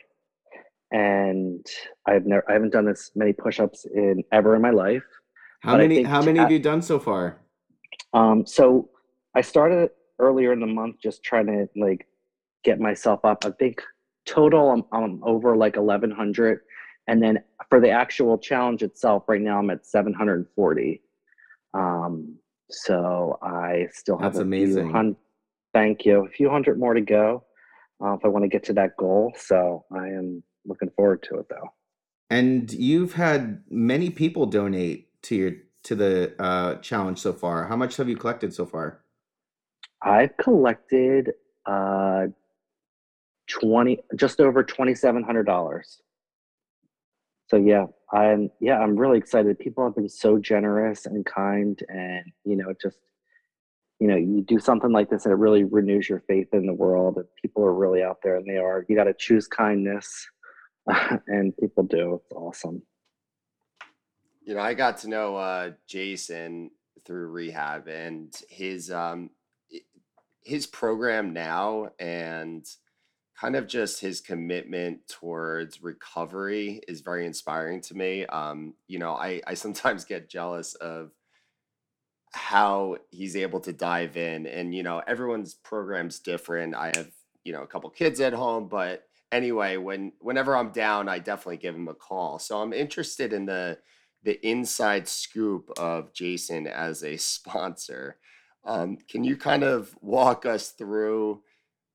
and 0.92 1.64
I've 2.06 2.26
never 2.26 2.44
I 2.48 2.52
haven't 2.54 2.72
done 2.72 2.86
this 2.86 3.10
many 3.14 3.32
push-ups 3.32 3.86
in 3.86 4.22
ever 4.32 4.54
in 4.56 4.62
my 4.62 4.70
life. 4.70 5.02
How 5.60 5.76
many 5.76 6.02
how 6.02 6.22
many 6.22 6.38
have 6.38 6.50
you 6.50 6.58
done 6.58 6.82
so 6.82 6.98
far? 6.98 7.38
Um, 8.12 8.46
so 8.46 8.90
I 9.34 9.40
started 9.40 9.90
earlier 10.18 10.52
in 10.52 10.60
the 10.60 10.66
month, 10.66 10.96
just 11.02 11.22
trying 11.22 11.46
to 11.46 11.68
like 11.76 12.06
get 12.64 12.80
myself 12.80 13.24
up. 13.24 13.44
I 13.44 13.50
think 13.50 13.82
total 14.26 14.70
I'm, 14.70 14.84
I'm 14.92 15.22
over 15.24 15.56
like 15.56 15.76
1100, 15.76 16.60
and 17.08 17.22
then 17.22 17.42
for 17.68 17.80
the 17.80 17.90
actual 17.90 18.38
challenge 18.38 18.82
itself, 18.82 19.24
right 19.28 19.40
now 19.40 19.58
I'm 19.58 19.70
at 19.70 19.86
740. 19.86 21.02
Um, 21.74 22.36
so 22.70 23.38
I 23.42 23.86
still 23.92 24.18
have 24.18 24.32
That's 24.32 24.38
a 24.40 24.42
amazing. 24.42 24.90
hun- 24.90 25.16
Thank 25.72 26.04
you. 26.04 26.26
A 26.26 26.28
few 26.28 26.50
hundred 26.50 26.80
more 26.80 26.94
to 26.94 27.00
go 27.00 27.44
uh, 28.02 28.14
if 28.14 28.24
I 28.24 28.28
want 28.28 28.44
to 28.44 28.48
get 28.48 28.64
to 28.64 28.72
that 28.74 28.96
goal. 28.96 29.32
So 29.36 29.84
I 29.92 30.08
am 30.08 30.42
looking 30.64 30.90
forward 30.90 31.22
to 31.24 31.38
it 31.38 31.46
though. 31.48 31.72
And 32.28 32.72
you've 32.72 33.14
had 33.14 33.62
many 33.70 34.10
people 34.10 34.46
donate 34.46 35.08
to 35.22 35.34
your 35.34 35.52
to 35.82 35.94
the 35.94 36.34
uh, 36.38 36.74
challenge 36.76 37.18
so 37.18 37.32
far. 37.32 37.66
How 37.66 37.76
much 37.76 37.96
have 37.96 38.08
you 38.08 38.16
collected 38.16 38.52
so 38.52 38.66
far? 38.66 39.00
I've 40.02 40.36
collected 40.36 41.32
uh, 41.66 42.26
20 43.48 43.98
just 44.16 44.40
over 44.40 44.62
$2700 44.62 45.82
so 47.50 47.56
yeah 47.56 47.84
i'm 48.12 48.50
yeah 48.60 48.78
i'm 48.78 48.96
really 48.96 49.18
excited 49.18 49.58
people 49.58 49.84
have 49.84 49.94
been 49.94 50.08
so 50.08 50.38
generous 50.38 51.06
and 51.06 51.26
kind 51.26 51.82
and 51.88 52.24
you 52.44 52.56
know 52.56 52.72
just 52.80 52.98
you 54.00 54.08
know 54.08 54.16
you 54.16 54.42
do 54.42 54.58
something 54.58 54.90
like 54.90 55.10
this 55.10 55.26
and 55.26 55.32
it 55.32 55.36
really 55.36 55.64
renews 55.64 56.08
your 56.08 56.24
faith 56.26 56.48
in 56.52 56.66
the 56.66 56.74
world 56.74 57.16
and 57.16 57.26
people 57.40 57.62
are 57.62 57.74
really 57.74 58.02
out 58.02 58.18
there 58.22 58.36
and 58.36 58.46
they 58.48 58.56
are. 58.56 58.84
You 58.88 58.96
got 58.96 59.04
to 59.04 59.14
choose 59.14 59.46
kindness 59.46 60.26
and 61.26 61.56
people 61.58 61.84
do. 61.84 62.14
It's 62.14 62.32
awesome. 62.32 62.82
You 64.42 64.54
know, 64.54 64.62
I 64.62 64.74
got 64.74 64.98
to 64.98 65.08
know 65.08 65.36
uh, 65.36 65.72
Jason 65.86 66.70
through 67.04 67.28
rehab 67.28 67.88
and 67.88 68.34
his 68.48 68.90
um, 68.90 69.30
his 70.42 70.66
program 70.66 71.32
now 71.32 71.90
and 71.98 72.66
kind 73.38 73.56
of 73.56 73.66
just 73.66 74.00
his 74.00 74.20
commitment 74.20 75.06
towards 75.08 75.82
recovery 75.82 76.80
is 76.88 77.00
very 77.00 77.26
inspiring 77.26 77.80
to 77.80 77.94
me. 77.94 78.26
Um, 78.26 78.74
you 78.86 78.98
know, 78.98 79.12
I, 79.12 79.40
I 79.46 79.54
sometimes 79.54 80.04
get 80.04 80.28
jealous 80.28 80.74
of 80.74 81.10
how 82.32 82.96
he's 83.10 83.36
able 83.36 83.60
to 83.60 83.72
dive 83.72 84.16
in 84.16 84.46
and 84.46 84.74
you 84.74 84.82
know 84.82 85.02
everyone's 85.06 85.54
program's 85.54 86.18
different. 86.20 86.74
I 86.74 86.92
have 86.94 87.10
you 87.44 87.52
know 87.52 87.62
a 87.62 87.66
couple 87.66 87.90
kids 87.90 88.20
at 88.20 88.32
home 88.32 88.68
but 88.68 89.04
anyway 89.32 89.76
when 89.76 90.12
whenever 90.20 90.56
i'm 90.56 90.70
down 90.72 91.08
i 91.08 91.18
definitely 91.18 91.56
give 91.56 91.74
him 91.74 91.88
a 91.88 91.94
call. 91.94 92.38
So 92.38 92.60
i'm 92.60 92.72
interested 92.72 93.32
in 93.32 93.46
the 93.46 93.78
the 94.22 94.44
inside 94.46 95.08
scoop 95.08 95.70
of 95.78 96.12
jason 96.12 96.66
as 96.66 97.02
a 97.02 97.16
sponsor. 97.18 98.16
Um, 98.62 98.98
can 99.08 99.24
you 99.24 99.38
kind 99.38 99.64
of 99.64 99.96
walk 100.02 100.44
us 100.44 100.70
through 100.70 101.42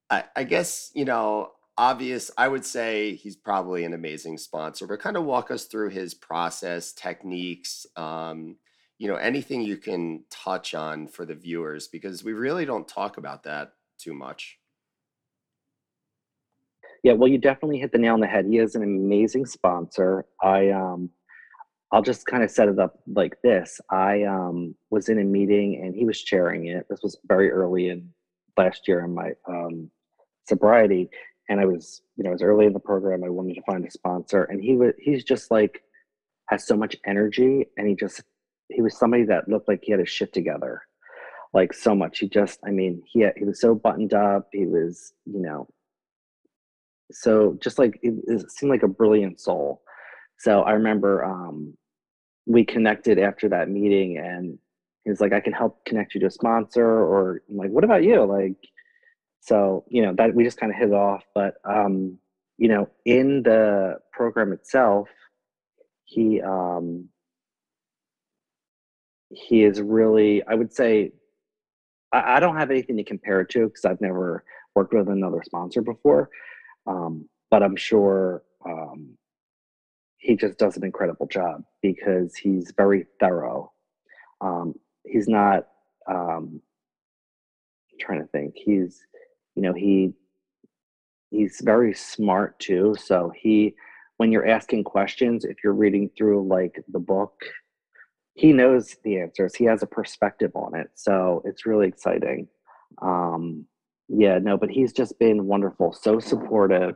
I, 0.09 0.23
I 0.35 0.43
guess 0.43 0.91
you 0.95 1.05
know 1.05 1.51
obvious 1.77 2.31
i 2.37 2.47
would 2.47 2.65
say 2.65 3.15
he's 3.15 3.35
probably 3.35 3.83
an 3.83 3.93
amazing 3.93 4.37
sponsor 4.39 4.87
but 4.87 4.99
kind 4.99 5.17
of 5.17 5.25
walk 5.25 5.51
us 5.51 5.65
through 5.65 5.89
his 5.89 6.13
process 6.15 6.91
techniques 6.93 7.85
um, 7.95 8.55
you 8.97 9.07
know 9.07 9.15
anything 9.15 9.61
you 9.61 9.77
can 9.77 10.23
touch 10.29 10.73
on 10.73 11.07
for 11.07 11.25
the 11.25 11.35
viewers 11.35 11.87
because 11.87 12.23
we 12.23 12.33
really 12.33 12.65
don't 12.65 12.87
talk 12.87 13.17
about 13.17 13.43
that 13.43 13.73
too 13.99 14.13
much 14.13 14.57
Yeah, 17.05 17.13
well, 17.13 17.27
you 17.27 17.37
definitely 17.37 17.77
hit 17.77 17.91
the 17.91 17.99
nail 17.99 18.15
on 18.15 18.19
the 18.19 18.25
head. 18.25 18.47
He 18.47 18.57
is 18.57 18.73
an 18.73 18.81
amazing 18.81 19.45
sponsor. 19.45 20.25
I 20.41 20.71
um 20.71 21.11
I'll 21.91 22.01
just 22.01 22.25
kind 22.25 22.43
of 22.43 22.49
set 22.49 22.67
it 22.67 22.79
up 22.79 22.99
like 23.05 23.35
this. 23.43 23.79
I 23.91 24.23
um 24.23 24.73
was 24.89 25.07
in 25.07 25.19
a 25.19 25.23
meeting 25.23 25.83
and 25.83 25.93
he 25.93 26.03
was 26.03 26.23
chairing 26.23 26.65
it. 26.65 26.87
This 26.89 27.01
was 27.03 27.15
very 27.27 27.51
early 27.51 27.89
in 27.89 28.09
last 28.57 28.87
year 28.87 29.05
in 29.05 29.13
my 29.13 29.33
um 29.47 29.91
sobriety 30.49 31.07
and 31.47 31.59
I 31.59 31.65
was, 31.65 32.01
you 32.17 32.23
know, 32.23 32.31
it 32.31 32.33
was 32.33 32.41
early 32.41 32.65
in 32.65 32.73
the 32.73 32.79
program. 32.79 33.23
I 33.23 33.29
wanted 33.29 33.53
to 33.53 33.61
find 33.71 33.85
a 33.85 33.91
sponsor 33.91 34.45
and 34.45 34.59
he 34.59 34.75
was 34.75 34.93
he's 34.97 35.23
just 35.23 35.51
like 35.51 35.83
has 36.49 36.65
so 36.65 36.75
much 36.75 36.95
energy 37.05 37.67
and 37.77 37.87
he 37.87 37.93
just 37.93 38.23
he 38.69 38.81
was 38.81 38.97
somebody 38.97 39.23
that 39.25 39.47
looked 39.47 39.67
like 39.67 39.81
he 39.83 39.91
had 39.91 39.99
his 39.99 40.09
shit 40.09 40.33
together. 40.33 40.81
Like 41.53 41.73
so 41.73 41.95
much. 41.95 42.19
He 42.19 42.27
just 42.27 42.59
I 42.65 42.71
mean, 42.71 43.01
he 43.05 43.21
had, 43.21 43.33
he 43.37 43.45
was 43.45 43.61
so 43.61 43.75
buttoned 43.75 44.13
up. 44.13 44.49
He 44.51 44.65
was, 44.65 45.13
you 45.25 45.41
know, 45.41 45.67
so 47.11 47.57
just 47.61 47.77
like 47.79 47.99
it, 48.01 48.13
it 48.27 48.51
seemed 48.51 48.71
like 48.71 48.83
a 48.83 48.87
brilliant 48.87 49.39
soul 49.39 49.81
so 50.37 50.61
i 50.61 50.71
remember 50.71 51.23
um 51.23 51.75
we 52.45 52.63
connected 52.63 53.19
after 53.19 53.49
that 53.49 53.69
meeting 53.69 54.17
and 54.17 54.57
he 55.03 55.09
was 55.09 55.21
like 55.21 55.33
i 55.33 55.39
can 55.39 55.53
help 55.53 55.83
connect 55.85 56.13
you 56.13 56.19
to 56.19 56.27
a 56.27 56.31
sponsor 56.31 56.85
or 56.85 57.41
I'm 57.49 57.57
like 57.57 57.71
what 57.71 57.83
about 57.83 58.03
you 58.03 58.23
like 58.25 58.57
so 59.39 59.83
you 59.87 60.01
know 60.01 60.13
that 60.17 60.33
we 60.33 60.43
just 60.43 60.59
kind 60.59 60.71
of 60.71 60.77
hit 60.77 60.89
it 60.89 60.93
off 60.93 61.23
but 61.33 61.55
um 61.63 62.17
you 62.57 62.67
know 62.67 62.89
in 63.05 63.43
the 63.43 63.99
program 64.11 64.51
itself 64.51 65.07
he 66.05 66.41
um 66.41 67.09
he 69.31 69.63
is 69.63 69.81
really 69.81 70.43
i 70.47 70.53
would 70.53 70.71
say 70.71 71.11
i, 72.11 72.35
I 72.35 72.39
don't 72.39 72.57
have 72.57 72.71
anything 72.71 72.97
to 72.97 73.03
compare 73.03 73.41
it 73.41 73.49
to 73.49 73.67
because 73.67 73.85
i've 73.85 74.01
never 74.01 74.43
worked 74.75 74.93
with 74.93 75.09
another 75.09 75.41
sponsor 75.45 75.81
before 75.81 76.29
um, 76.87 77.27
but 77.51 77.63
I'm 77.63 77.75
sure 77.75 78.43
um, 78.65 79.17
he 80.17 80.35
just 80.35 80.57
does 80.57 80.77
an 80.77 80.83
incredible 80.83 81.27
job 81.27 81.63
because 81.81 82.35
he's 82.35 82.73
very 82.75 83.05
thorough. 83.19 83.71
Um, 84.41 84.73
he's 85.05 85.27
not 85.27 85.67
um, 86.07 86.61
trying 87.99 88.21
to 88.21 88.27
think. 88.27 88.55
He's 88.55 89.05
you 89.55 89.61
know 89.61 89.73
he 89.73 90.13
he's 91.31 91.61
very 91.63 91.93
smart 91.93 92.59
too. 92.59 92.95
So 92.99 93.31
he 93.35 93.75
when 94.17 94.31
you're 94.31 94.47
asking 94.47 94.83
questions, 94.83 95.45
if 95.45 95.57
you're 95.63 95.73
reading 95.73 96.09
through 96.17 96.47
like 96.47 96.83
the 96.91 96.99
book, 96.99 97.41
he 98.35 98.51
knows 98.51 98.95
the 99.03 99.19
answers. 99.19 99.55
He 99.55 99.63
has 99.65 99.81
a 99.81 99.87
perspective 99.87 100.51
on 100.55 100.75
it. 100.75 100.91
So 100.93 101.41
it's 101.45 101.65
really 101.65 101.87
exciting. 101.87 102.47
Um, 103.01 103.65
yeah, 104.09 104.37
no, 104.37 104.57
but 104.57 104.69
he's 104.69 104.93
just 104.93 105.17
been 105.17 105.47
wonderful, 105.47 105.93
so 105.93 106.19
supportive. 106.19 106.95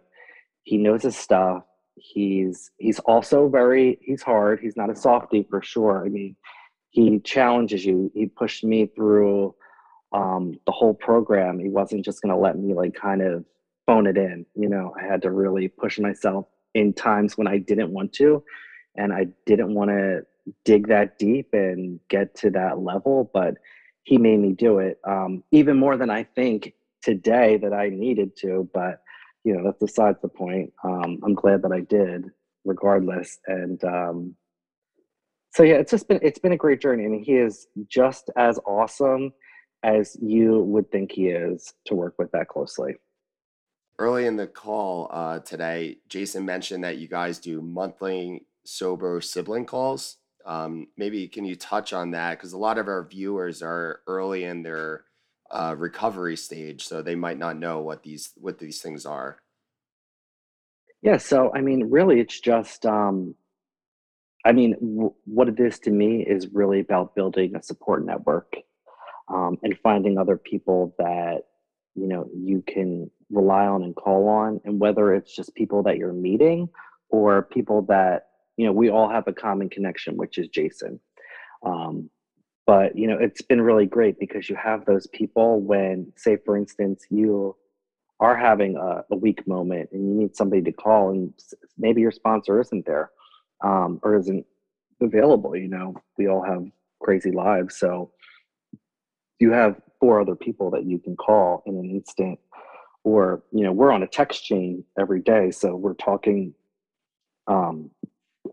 He 0.64 0.78
knows 0.78 1.02
his 1.02 1.18
stuff. 1.18 1.64
He's 1.96 2.72
he's 2.78 3.00
also 3.00 3.50
very 3.50 3.98
he's 4.02 4.22
hard. 4.22 4.60
He's 4.62 4.78
not 4.78 4.92
a 4.92 4.96
softie 4.96 5.48
for 5.50 5.62
sure. 5.62 6.06
I 6.06 6.10
mean, 6.10 6.36
he 6.92 7.20
challenges 7.20 7.86
you. 7.86 8.12
He 8.14 8.28
pushed 8.28 8.64
me 8.64 8.88
through 8.88 9.56
um, 10.12 10.60
the 10.66 10.72
whole 10.72 10.94
program. 10.94 11.60
He 11.60 11.70
wasn't 11.70 12.06
just 12.06 12.22
going 12.22 12.34
to 12.34 12.40
let 12.40 12.58
me 12.58 12.74
like 12.74 12.94
kind 12.94 13.22
of 13.22 13.46
phone 13.88 14.08
it 14.08 14.18
in. 14.18 14.46
You 14.56 14.70
know, 14.70 14.94
I 15.00 15.06
had 15.06 15.22
to 15.24 15.32
really 15.32 15.68
push 15.68 16.00
myself 16.00 16.46
in 16.74 16.94
times 16.94 17.38
when 17.38 17.48
I 17.48 17.58
didn't 17.58 17.92
want 17.92 18.14
to, 18.14 18.44
and 18.96 19.12
I 19.14 19.28
didn't 19.46 19.74
want 19.74 19.90
to 19.90 20.22
dig 20.66 20.88
that 20.88 21.18
deep 21.20 21.50
and 21.54 22.00
get 22.10 22.36
to 22.36 22.50
that 22.52 22.80
level, 22.80 23.30
but 23.34 23.56
he 24.04 24.18
made 24.18 24.40
me 24.40 24.54
do 24.54 24.80
it 24.80 25.00
um, 25.08 25.44
even 25.52 25.78
more 25.78 25.98
than 25.98 26.10
I 26.10 26.24
think 26.24 26.74
today 27.02 27.58
that 27.58 27.74
I 27.74 27.90
needed 27.90 28.36
to. 28.38 28.70
But 28.74 29.02
you 29.44 29.56
know, 29.56 29.64
that's 29.64 29.80
besides 29.80 30.18
the 30.22 30.28
point. 30.28 30.74
Um, 30.84 31.20
I'm 31.24 31.34
glad 31.34 31.62
that 31.62 31.72
I 31.72 31.82
did, 31.82 32.26
regardless. 32.66 33.40
And 33.48 33.84
um, 33.84 34.36
so 35.54 35.64
yeah, 35.64 35.76
it's 35.76 35.92
just 35.92 36.08
been 36.08 36.20
it's 36.22 36.40
been 36.40 36.54
a 36.54 36.58
great 36.58 36.82
journey. 36.82 37.08
Mean, 37.08 37.24
he 37.24 37.38
is 37.38 37.68
just 37.88 38.30
as 38.38 38.60
awesome 38.66 39.34
as 39.84 40.18
you 40.22 40.60
would 40.62 40.92
think 40.92 41.12
he 41.12 41.28
is 41.28 41.74
to 41.86 41.96
work 41.96 42.16
with 42.18 42.32
that 42.32 42.48
closely. 42.48 42.96
Early 43.98 44.26
in 44.26 44.38
the 44.38 44.48
call 44.48 45.10
uh, 45.12 45.40
today, 45.40 45.98
Jason 46.08 46.46
mentioned 46.46 46.84
that 46.84 46.98
you 46.98 47.08
guys 47.08 47.40
do 47.40 47.62
monthly 47.62 48.46
sober 48.66 49.20
sibling 49.20 49.66
calls. 49.66 50.18
Um, 50.46 50.88
maybe 50.98 51.28
can 51.28 51.46
you 51.46 51.56
touch 51.56 51.94
on 51.94 52.12
that? 52.12 52.38
Because 52.38 52.54
a 52.54 52.58
lot 52.58 52.78
of 52.78 52.88
our 52.88 53.08
viewers 53.08 53.62
are 53.62 54.02
early 54.08 54.44
in 54.46 54.64
their 54.64 55.06
uh, 55.52 55.76
recovery 55.78 56.38
stage, 56.38 56.86
so 56.86 57.02
they 57.02 57.16
might 57.16 57.38
not 57.38 57.58
know 57.58 57.82
what 57.82 58.04
these 58.04 58.32
what 58.36 58.60
these 58.60 58.82
things 58.82 59.06
are. 59.06 59.40
Yeah, 61.02 61.18
so 61.18 61.52
I 61.54 61.62
mean, 61.62 61.90
really, 61.90 62.20
it's 62.20 62.40
just, 62.40 62.86
um, 62.86 63.36
I 64.46 64.52
mean, 64.52 64.74
w- 64.74 65.14
what 65.26 65.48
it 65.48 65.60
is 65.60 65.80
to 65.80 65.92
me 65.92 66.24
is 66.24 66.48
really 66.48 66.82
about 66.82 67.16
building 67.16 67.56
a 67.56 67.64
support 67.64 68.06
network 68.06 68.54
um, 69.34 69.58
and 69.64 69.78
finding 69.82 70.18
other 70.18 70.38
people 70.38 70.94
that 70.98 71.44
you 71.96 72.08
know 72.08 72.30
you 72.36 72.64
can 72.68 73.10
rely 73.30 73.66
on 73.66 73.84
and 73.84 73.96
call 73.96 74.28
on, 74.28 74.62
and 74.66 74.80
whether 74.80 75.14
it's 75.14 75.36
just 75.36 75.56
people 75.56 75.84
that 75.84 75.98
you're 75.98 76.14
meeting 76.14 76.70
or 77.10 77.42
people 77.44 77.82
that 77.84 78.29
you 78.60 78.66
know 78.66 78.74
we 78.74 78.90
all 78.90 79.08
have 79.08 79.26
a 79.30 79.34
common 79.34 79.70
connection, 79.70 80.18
which 80.18 80.38
is 80.38 80.50
Jason. 80.50 81.00
Um, 81.66 82.10
but 82.68 82.98
you 82.98 83.08
know, 83.08 83.18
it's 83.18 83.42
been 83.42 83.62
really 83.62 83.86
great 83.86 84.20
because 84.20 84.50
you 84.50 84.58
have 84.58 84.84
those 84.84 85.08
people 85.08 85.62
when, 85.62 86.12
say, 86.18 86.36
for 86.46 86.58
instance, 86.58 87.06
you 87.10 87.56
are 88.20 88.36
having 88.36 88.76
a, 88.76 89.06
a 89.12 89.16
weak 89.16 89.48
moment 89.48 89.88
and 89.94 90.06
you 90.06 90.14
need 90.14 90.36
somebody 90.36 90.62
to 90.64 90.74
call, 90.74 91.12
and 91.12 91.34
maybe 91.78 92.02
your 92.02 92.12
sponsor 92.12 92.60
isn't 92.60 92.86
there 92.86 93.12
um, 93.64 93.98
or 94.04 94.18
isn't 94.18 94.46
available. 95.00 95.56
You 95.56 95.70
know, 95.70 95.96
we 96.18 96.28
all 96.28 96.44
have 96.44 96.66
crazy 97.02 97.32
lives, 97.32 97.78
so 97.78 98.12
you 99.40 99.54
have 99.54 99.82
four 100.02 100.20
other 100.20 100.36
people 100.36 100.70
that 100.72 100.84
you 100.84 101.00
can 101.00 101.16
call 101.16 101.64
in 101.66 101.78
an 101.78 101.90
instant 101.90 102.38
or 103.06 103.42
you 103.54 103.64
know 103.64 103.72
we're 103.72 103.94
on 103.94 104.04
a 104.04 104.08
text 104.08 104.44
chain 104.44 104.84
every 105.00 105.22
day 105.22 105.50
so 105.50 105.76
we're 105.76 105.94
talking 105.94 106.54
um, 107.48 107.90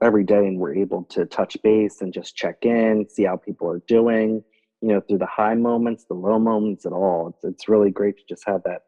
every 0.03 0.25
day 0.25 0.47
and 0.47 0.59
we're 0.59 0.75
able 0.75 1.05
to 1.05 1.27
touch 1.27 1.57
base 1.63 2.01
and 2.01 2.13
just 2.13 2.37
check 2.37 2.65
in, 2.65 3.09
see 3.09 3.25
how 3.25 3.37
people 3.37 3.69
are 3.69 3.83
doing, 3.87 4.43
you 4.81 4.89
know, 4.89 5.01
through 5.01 5.19
the 5.19 5.27
high 5.27 5.55
moments, 5.55 6.05
the 6.05 6.15
low 6.15 6.39
moments, 6.39 6.87
at 6.87 6.93
all. 6.93 7.29
It's, 7.29 7.45
it's 7.45 7.69
really 7.69 7.91
great 7.91 8.17
to 8.19 8.25
just 8.29 8.43
have 8.47 8.63
that 8.65 8.83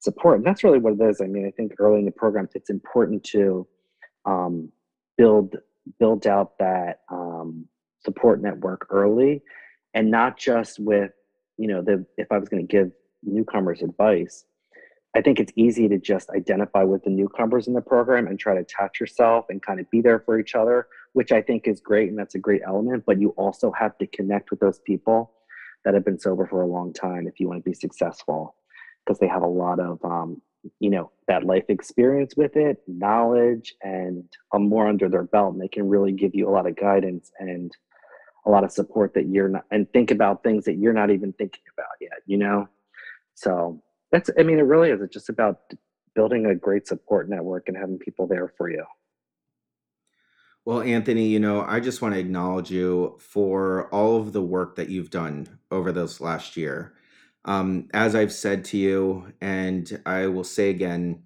support. 0.00 0.38
And 0.38 0.46
that's 0.46 0.62
really 0.62 0.78
what 0.78 0.94
it 0.94 1.02
is. 1.02 1.20
I 1.20 1.26
mean, 1.26 1.46
I 1.46 1.50
think 1.50 1.72
early 1.78 1.98
in 1.98 2.04
the 2.04 2.12
program, 2.12 2.48
it's 2.54 2.70
important 2.70 3.24
to 3.24 3.66
um, 4.24 4.70
build 5.16 5.56
build 5.98 6.26
out 6.26 6.58
that 6.58 7.00
um, 7.10 7.66
support 8.02 8.40
network 8.40 8.86
early, 8.90 9.42
and 9.92 10.10
not 10.10 10.38
just 10.38 10.78
with, 10.78 11.10
you 11.58 11.68
know, 11.68 11.82
the 11.82 12.06
if 12.16 12.30
I 12.30 12.38
was 12.38 12.48
going 12.48 12.66
to 12.66 12.70
give 12.70 12.90
newcomers 13.22 13.82
advice, 13.82 14.44
I 15.16 15.22
think 15.22 15.38
it's 15.38 15.52
easy 15.54 15.88
to 15.88 15.98
just 15.98 16.30
identify 16.30 16.82
with 16.82 17.04
the 17.04 17.10
newcomers 17.10 17.68
in 17.68 17.74
the 17.74 17.80
program 17.80 18.26
and 18.26 18.38
try 18.38 18.54
to 18.54 18.60
attach 18.60 18.98
yourself 18.98 19.46
and 19.48 19.62
kind 19.62 19.78
of 19.78 19.88
be 19.90 20.00
there 20.00 20.18
for 20.18 20.38
each 20.40 20.54
other, 20.56 20.88
which 21.12 21.30
I 21.30 21.40
think 21.40 21.68
is 21.68 21.80
great 21.80 22.08
and 22.08 22.18
that's 22.18 22.34
a 22.34 22.40
great 22.40 22.62
element. 22.66 23.04
But 23.06 23.20
you 23.20 23.30
also 23.30 23.70
have 23.72 23.96
to 23.98 24.06
connect 24.08 24.50
with 24.50 24.58
those 24.58 24.80
people 24.80 25.32
that 25.84 25.94
have 25.94 26.04
been 26.04 26.18
sober 26.18 26.46
for 26.46 26.62
a 26.62 26.66
long 26.66 26.92
time 26.92 27.28
if 27.28 27.38
you 27.38 27.46
want 27.46 27.62
to 27.62 27.70
be 27.70 27.74
successful, 27.74 28.56
because 29.04 29.20
they 29.20 29.28
have 29.28 29.42
a 29.42 29.46
lot 29.46 29.78
of, 29.78 30.04
um, 30.04 30.42
you 30.80 30.90
know, 30.90 31.10
that 31.28 31.44
life 31.44 31.64
experience 31.68 32.36
with 32.36 32.56
it, 32.56 32.82
knowledge, 32.88 33.74
and 33.82 34.24
a 34.52 34.58
more 34.58 34.88
under 34.88 35.08
their 35.08 35.24
belt. 35.24 35.52
And 35.52 35.62
they 35.62 35.68
can 35.68 35.88
really 35.88 36.12
give 36.12 36.34
you 36.34 36.48
a 36.48 36.50
lot 36.50 36.66
of 36.66 36.74
guidance 36.74 37.30
and 37.38 37.70
a 38.46 38.50
lot 38.50 38.64
of 38.64 38.72
support 38.72 39.14
that 39.14 39.26
you're 39.26 39.48
not, 39.48 39.64
and 39.70 39.90
think 39.92 40.10
about 40.10 40.42
things 40.42 40.64
that 40.64 40.74
you're 40.74 40.92
not 40.92 41.10
even 41.10 41.32
thinking 41.34 41.62
about 41.76 41.96
yet, 42.00 42.20
you 42.26 42.38
know? 42.38 42.68
So 43.34 43.82
that's 44.14 44.30
i 44.38 44.42
mean 44.42 44.58
it 44.58 44.62
really 44.62 44.90
is 44.90 45.00
it's 45.00 45.12
just 45.12 45.28
about 45.28 45.58
building 46.14 46.46
a 46.46 46.54
great 46.54 46.86
support 46.86 47.28
network 47.28 47.68
and 47.68 47.76
having 47.76 47.98
people 47.98 48.26
there 48.26 48.52
for 48.56 48.70
you 48.70 48.84
Well, 50.66 50.80
Anthony, 50.80 51.26
you 51.26 51.40
know, 51.40 51.60
I 51.60 51.78
just 51.78 52.00
want 52.00 52.14
to 52.14 52.20
acknowledge 52.20 52.70
you 52.70 53.18
for 53.20 53.88
all 53.90 54.16
of 54.16 54.32
the 54.32 54.40
work 54.40 54.76
that 54.76 54.88
you've 54.88 55.10
done 55.10 55.58
over 55.70 55.92
this 55.92 56.22
last 56.22 56.56
year. 56.56 56.94
Um, 57.44 57.88
as 57.92 58.14
I've 58.14 58.32
said 58.32 58.64
to 58.66 58.78
you, 58.78 59.34
and 59.42 60.00
I 60.06 60.26
will 60.28 60.44
say 60.44 60.70
again, 60.70 61.22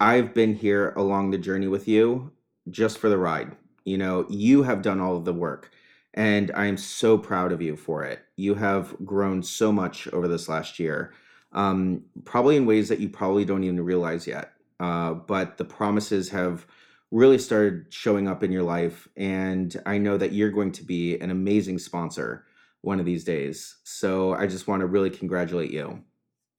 I've 0.00 0.34
been 0.34 0.56
here 0.56 0.90
along 0.96 1.30
the 1.30 1.38
journey 1.38 1.68
with 1.68 1.86
you 1.86 2.32
just 2.70 2.98
for 2.98 3.08
the 3.08 3.18
ride. 3.18 3.54
You 3.84 3.98
know, 3.98 4.26
you 4.28 4.64
have 4.64 4.82
done 4.82 5.00
all 5.00 5.16
of 5.16 5.24
the 5.24 5.32
work, 5.32 5.70
and 6.14 6.50
I 6.52 6.66
am 6.66 6.76
so 6.76 7.16
proud 7.16 7.52
of 7.52 7.62
you 7.62 7.76
for 7.76 8.02
it. 8.02 8.24
You 8.36 8.56
have 8.56 8.96
grown 9.04 9.44
so 9.44 9.70
much 9.70 10.08
over 10.08 10.26
this 10.26 10.48
last 10.48 10.80
year 10.80 11.12
um, 11.52 12.04
probably 12.24 12.56
in 12.56 12.66
ways 12.66 12.88
that 12.88 13.00
you 13.00 13.08
probably 13.08 13.44
don't 13.44 13.64
even 13.64 13.82
realize 13.84 14.26
yet. 14.26 14.52
Uh, 14.80 15.14
but 15.14 15.58
the 15.58 15.64
promises 15.64 16.28
have 16.30 16.66
really 17.10 17.38
started 17.38 17.86
showing 17.90 18.26
up 18.26 18.42
in 18.42 18.50
your 18.50 18.62
life. 18.62 19.06
And 19.16 19.80
I 19.86 19.98
know 19.98 20.16
that 20.16 20.32
you're 20.32 20.50
going 20.50 20.72
to 20.72 20.84
be 20.84 21.18
an 21.20 21.30
amazing 21.30 21.78
sponsor 21.78 22.46
one 22.80 22.98
of 22.98 23.06
these 23.06 23.22
days. 23.22 23.76
So 23.84 24.34
I 24.34 24.46
just 24.46 24.66
want 24.66 24.80
to 24.80 24.86
really 24.86 25.10
congratulate 25.10 25.70
you. 25.70 26.02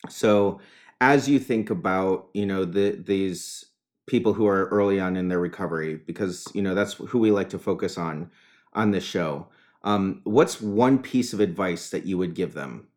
So 0.10 0.62
as 1.02 1.28
you 1.28 1.40
think 1.40 1.70
about, 1.70 2.30
you 2.34 2.46
know, 2.46 2.66
the 2.66 2.92
these 2.92 3.66
people 4.06 4.34
who 4.34 4.48
are 4.48 4.68
early 4.68 5.00
on 5.00 5.16
in 5.18 5.28
their 5.28 5.40
recovery, 5.40 5.96
because 5.96 6.48
you 6.54 6.62
know 6.62 6.76
that's 6.76 6.94
who 6.94 7.20
we 7.20 7.32
like 7.32 7.50
to 7.50 7.60
focus 7.60 7.98
on 7.98 8.32
on 8.74 8.92
this 8.92 9.04
show. 9.04 9.48
Um, 9.84 10.22
what's 10.24 10.62
one 10.62 11.00
piece 11.00 11.34
of 11.34 11.40
advice 11.40 11.90
that 11.90 12.06
you 12.06 12.18
would 12.18 12.36
give 12.36 12.54
them? 12.54 12.88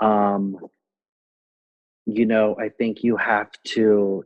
um, 0.00 0.58
you 2.06 2.24
know, 2.24 2.56
I 2.58 2.68
think 2.68 3.02
you 3.02 3.16
have 3.16 3.50
to 3.64 4.24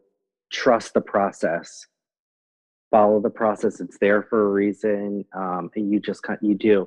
trust 0.52 0.94
the 0.94 1.00
process, 1.00 1.86
follow 2.90 3.20
the 3.20 3.30
process. 3.30 3.80
It's 3.80 3.98
there 3.98 4.22
for 4.22 4.46
a 4.46 4.50
reason, 4.50 5.24
um, 5.34 5.70
and 5.74 5.90
you 5.90 5.98
just 5.98 6.24
you 6.42 6.54
do. 6.54 6.86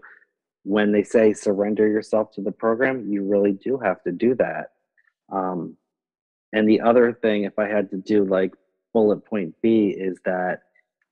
When 0.64 0.92
they 0.92 1.04
say 1.04 1.34
surrender 1.34 1.88
yourself 1.88 2.32
to 2.34 2.42
the 2.42 2.52
program, 2.52 3.12
you 3.12 3.24
really 3.24 3.54
do 3.54 3.78
have 3.80 4.02
to 4.04 4.12
do 4.12 4.36
that. 4.36 4.68
Um, 5.32 5.76
and 6.54 6.70
the 6.70 6.80
other 6.82 7.12
thing, 7.12 7.44
if 7.44 7.58
I 7.58 7.68
had 7.68 7.90
to 7.90 7.98
do 7.98 8.24
like 8.24 8.54
bullet 8.94 9.26
point 9.26 9.56
B, 9.62 9.88
is 9.88 10.20
that 10.26 10.62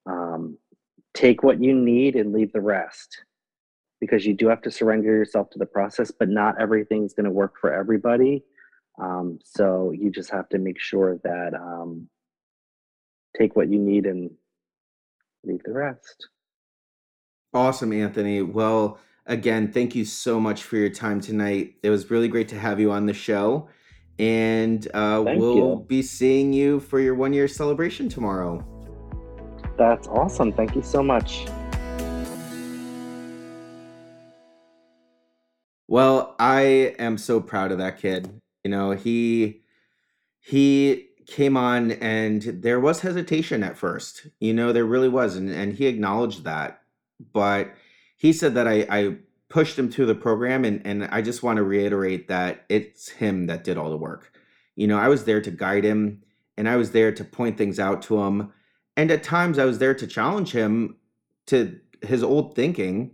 um, 0.05 0.57
take 1.13 1.43
what 1.43 1.61
you 1.61 1.73
need 1.73 2.15
and 2.15 2.31
leave 2.31 2.53
the 2.53 2.61
rest 2.61 3.23
because 3.99 4.25
you 4.25 4.33
do 4.33 4.47
have 4.47 4.61
to 4.61 4.71
surrender 4.71 5.09
yourself 5.09 5.49
to 5.51 5.59
the 5.59 5.65
process, 5.65 6.11
but 6.11 6.29
not 6.29 6.59
everything's 6.61 7.13
going 7.13 7.25
to 7.25 7.31
work 7.31 7.55
for 7.59 7.73
everybody. 7.73 8.43
Um, 8.99 9.39
so 9.43 9.91
you 9.91 10.11
just 10.11 10.29
have 10.31 10.49
to 10.49 10.57
make 10.57 10.79
sure 10.79 11.19
that 11.23 11.53
um, 11.53 12.07
take 13.37 13.55
what 13.55 13.69
you 13.69 13.79
need 13.79 14.05
and 14.05 14.29
leave 15.43 15.63
the 15.63 15.73
rest. 15.73 16.27
Awesome, 17.53 17.91
Anthony. 17.93 18.41
Well, 18.41 18.99
again, 19.25 19.71
thank 19.71 19.95
you 19.95 20.05
so 20.05 20.39
much 20.39 20.63
for 20.63 20.77
your 20.77 20.89
time 20.89 21.19
tonight. 21.19 21.75
It 21.83 21.89
was 21.89 22.09
really 22.09 22.27
great 22.27 22.47
to 22.49 22.59
have 22.59 22.79
you 22.79 22.91
on 22.91 23.05
the 23.05 23.13
show. 23.13 23.69
And 24.19 24.87
uh, 24.93 25.23
we'll 25.25 25.55
you. 25.55 25.85
be 25.87 26.01
seeing 26.01 26.53
you 26.53 26.79
for 26.79 26.99
your 26.99 27.15
one 27.15 27.33
year 27.33 27.47
celebration 27.47 28.07
tomorrow. 28.07 28.63
That's 29.77 30.07
awesome. 30.07 30.53
Thank 30.53 30.75
you 30.75 30.83
so 30.83 31.01
much. 31.01 31.47
Well, 35.87 36.35
I 36.39 36.95
am 36.99 37.17
so 37.17 37.41
proud 37.41 37.71
of 37.71 37.79
that 37.79 37.97
kid. 37.97 38.41
You 38.63 38.71
know, 38.71 38.91
he 38.91 39.61
he 40.39 41.07
came 41.27 41.55
on 41.55 41.91
and 41.93 42.41
there 42.41 42.79
was 42.79 43.01
hesitation 43.01 43.63
at 43.63 43.77
first. 43.77 44.27
You 44.39 44.53
know, 44.53 44.73
there 44.73 44.85
really 44.85 45.09
was, 45.09 45.35
and, 45.35 45.49
and 45.49 45.73
he 45.73 45.87
acknowledged 45.87 46.43
that. 46.43 46.81
But 47.33 47.73
he 48.17 48.33
said 48.33 48.55
that 48.55 48.67
I, 48.67 48.85
I 48.89 49.15
pushed 49.49 49.77
him 49.77 49.91
through 49.91 50.07
the 50.07 50.15
program 50.15 50.63
and, 50.65 50.81
and 50.85 51.05
I 51.05 51.21
just 51.21 51.43
want 51.43 51.57
to 51.57 51.63
reiterate 51.63 52.27
that 52.27 52.65
it's 52.69 53.09
him 53.09 53.47
that 53.47 53.63
did 53.63 53.77
all 53.77 53.89
the 53.89 53.97
work. 53.97 54.31
You 54.75 54.87
know, 54.87 54.97
I 54.97 55.09
was 55.09 55.25
there 55.25 55.41
to 55.41 55.51
guide 55.51 55.83
him 55.83 56.23
and 56.57 56.67
I 56.69 56.77
was 56.77 56.91
there 56.91 57.11
to 57.11 57.23
point 57.23 57.57
things 57.57 57.79
out 57.79 58.01
to 58.03 58.21
him. 58.21 58.53
And 58.95 59.11
at 59.11 59.23
times 59.23 59.59
I 59.59 59.65
was 59.65 59.79
there 59.79 59.93
to 59.93 60.07
challenge 60.07 60.51
him 60.51 60.97
to 61.47 61.79
his 62.01 62.23
old 62.23 62.55
thinking, 62.55 63.11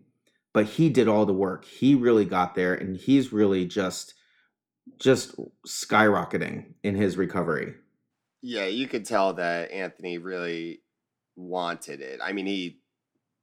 but 0.53 0.65
he 0.65 0.89
did 0.89 1.07
all 1.07 1.25
the 1.25 1.33
work. 1.33 1.65
He 1.65 1.95
really 1.95 2.25
got 2.25 2.55
there 2.55 2.73
and 2.73 2.97
he's 2.97 3.33
really 3.33 3.65
just 3.65 4.13
just 4.99 5.35
skyrocketing 5.67 6.73
in 6.83 6.95
his 6.95 7.17
recovery. 7.17 7.73
Yeah, 8.41 8.65
you 8.65 8.87
could 8.87 9.05
tell 9.05 9.33
that 9.33 9.71
Anthony 9.71 10.17
really 10.17 10.81
wanted 11.35 12.01
it. 12.01 12.19
I 12.23 12.33
mean, 12.33 12.45
he 12.45 12.81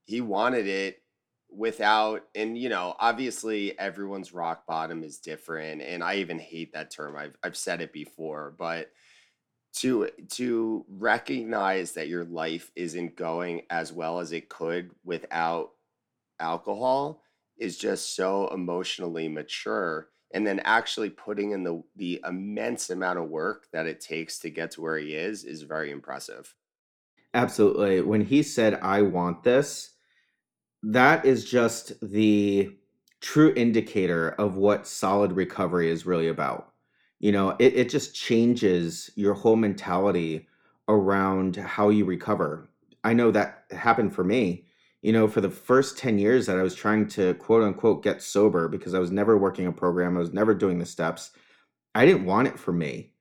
he 0.04 0.20
wanted 0.20 0.66
it 0.66 1.02
without 1.56 2.22
and 2.34 2.58
you 2.58 2.68
know 2.68 2.94
obviously 2.98 3.78
everyone's 3.78 4.34
rock 4.34 4.66
bottom 4.66 5.04
is 5.04 5.18
different 5.18 5.82
and 5.82 6.02
i 6.02 6.16
even 6.16 6.38
hate 6.38 6.72
that 6.72 6.90
term 6.90 7.16
i've, 7.16 7.36
I've 7.44 7.56
said 7.56 7.80
it 7.80 7.92
before 7.92 8.54
but 8.58 8.90
to 9.74 10.08
to 10.32 10.84
recognize 10.88 11.92
that 11.92 12.08
your 12.08 12.24
life 12.24 12.72
isn't 12.74 13.16
going 13.16 13.62
as 13.70 13.92
well 13.92 14.18
as 14.18 14.32
it 14.32 14.48
could 14.48 14.90
without 15.04 15.70
alcohol 16.40 17.22
is 17.56 17.78
just 17.78 18.16
so 18.16 18.48
emotionally 18.48 19.28
mature 19.28 20.08
and 20.34 20.46
then 20.46 20.60
actually 20.64 21.08
putting 21.08 21.52
in 21.52 21.64
the 21.64 21.82
the 21.96 22.20
immense 22.28 22.90
amount 22.90 23.18
of 23.18 23.30
work 23.30 23.68
that 23.72 23.86
it 23.86 24.00
takes 24.00 24.38
to 24.40 24.50
get 24.50 24.72
to 24.72 24.82
where 24.82 24.98
he 24.98 25.14
is 25.14 25.44
is 25.44 25.62
very 25.62 25.90
impressive 25.90 26.54
Absolutely. 27.34 28.00
When 28.00 28.20
he 28.20 28.44
said, 28.44 28.78
I 28.80 29.02
want 29.02 29.42
this, 29.42 29.90
that 30.84 31.24
is 31.24 31.44
just 31.44 31.92
the 32.00 32.70
true 33.20 33.52
indicator 33.56 34.30
of 34.30 34.56
what 34.56 34.86
solid 34.86 35.32
recovery 35.32 35.90
is 35.90 36.06
really 36.06 36.28
about. 36.28 36.72
You 37.18 37.32
know, 37.32 37.56
it, 37.58 37.74
it 37.74 37.88
just 37.88 38.14
changes 38.14 39.10
your 39.16 39.34
whole 39.34 39.56
mentality 39.56 40.46
around 40.88 41.56
how 41.56 41.88
you 41.88 42.04
recover. 42.04 42.68
I 43.02 43.14
know 43.14 43.32
that 43.32 43.64
happened 43.72 44.14
for 44.14 44.22
me. 44.22 44.66
You 45.04 45.12
know, 45.12 45.28
for 45.28 45.42
the 45.42 45.50
first 45.50 45.98
10 45.98 46.18
years 46.18 46.46
that 46.46 46.58
I 46.58 46.62
was 46.62 46.74
trying 46.74 47.08
to 47.08 47.34
quote 47.34 47.62
unquote 47.62 48.02
get 48.02 48.22
sober 48.22 48.68
because 48.68 48.94
I 48.94 48.98
was 48.98 49.10
never 49.10 49.36
working 49.36 49.66
a 49.66 49.72
program, 49.72 50.16
I 50.16 50.20
was 50.20 50.32
never 50.32 50.54
doing 50.54 50.78
the 50.78 50.86
steps, 50.86 51.32
I 51.94 52.06
didn't 52.06 52.24
want 52.24 52.48
it 52.48 52.58
for 52.58 52.72
me. 52.72 53.12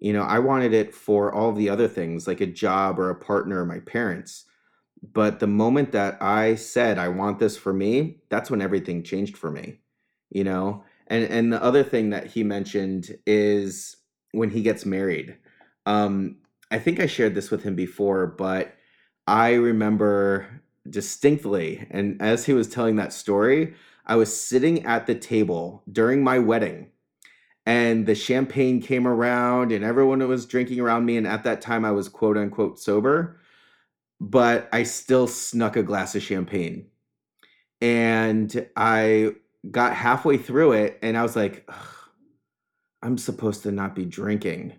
You 0.00 0.12
know, 0.12 0.22
I 0.22 0.40
wanted 0.40 0.74
it 0.74 0.92
for 0.92 1.32
all 1.32 1.52
the 1.52 1.68
other 1.68 1.86
things 1.86 2.26
like 2.26 2.40
a 2.40 2.46
job 2.46 2.98
or 2.98 3.10
a 3.10 3.14
partner 3.14 3.62
or 3.62 3.64
my 3.64 3.78
parents. 3.78 4.46
But 5.04 5.38
the 5.38 5.46
moment 5.46 5.92
that 5.92 6.20
I 6.20 6.56
said 6.56 6.98
I 6.98 7.06
want 7.06 7.38
this 7.38 7.56
for 7.56 7.72
me, 7.72 8.18
that's 8.28 8.50
when 8.50 8.60
everything 8.60 9.04
changed 9.04 9.38
for 9.38 9.52
me. 9.52 9.78
You 10.30 10.42
know? 10.42 10.82
And 11.06 11.22
and 11.26 11.52
the 11.52 11.62
other 11.62 11.84
thing 11.84 12.10
that 12.10 12.26
he 12.26 12.42
mentioned 12.42 13.16
is 13.24 13.96
when 14.32 14.50
he 14.50 14.62
gets 14.62 14.84
married. 14.84 15.36
Um 15.86 16.38
I 16.72 16.80
think 16.80 16.98
I 16.98 17.06
shared 17.06 17.36
this 17.36 17.52
with 17.52 17.62
him 17.62 17.76
before, 17.76 18.26
but 18.26 18.74
I 19.28 19.52
remember 19.52 20.60
distinctly 20.90 21.86
and 21.90 22.20
as 22.20 22.46
he 22.46 22.52
was 22.52 22.68
telling 22.68 22.96
that 22.96 23.12
story, 23.12 23.74
I 24.06 24.16
was 24.16 24.38
sitting 24.38 24.84
at 24.84 25.06
the 25.06 25.14
table 25.14 25.82
during 25.90 26.24
my 26.24 26.38
wedding 26.38 26.88
and 27.66 28.06
the 28.06 28.14
champagne 28.14 28.80
came 28.82 29.06
around 29.06 29.70
and 29.72 29.84
everyone 29.84 30.26
was 30.26 30.46
drinking 30.46 30.80
around 30.80 31.04
me 31.04 31.16
and 31.16 31.26
at 31.26 31.44
that 31.44 31.60
time 31.60 31.84
I 31.84 31.92
was 31.92 32.08
quote 32.08 32.36
unquote 32.36 32.78
sober 32.78 33.40
but 34.20 34.68
I 34.70 34.82
still 34.82 35.26
snuck 35.26 35.76
a 35.76 35.82
glass 35.82 36.14
of 36.14 36.22
champagne. 36.22 36.86
And 37.80 38.68
I 38.76 39.34
got 39.70 39.94
halfway 39.94 40.36
through 40.36 40.72
it 40.72 40.98
and 41.02 41.16
I 41.16 41.22
was 41.22 41.34
like, 41.34 41.68
I'm 43.02 43.16
supposed 43.16 43.62
to 43.62 43.72
not 43.72 43.94
be 43.94 44.04
drinking. 44.04 44.74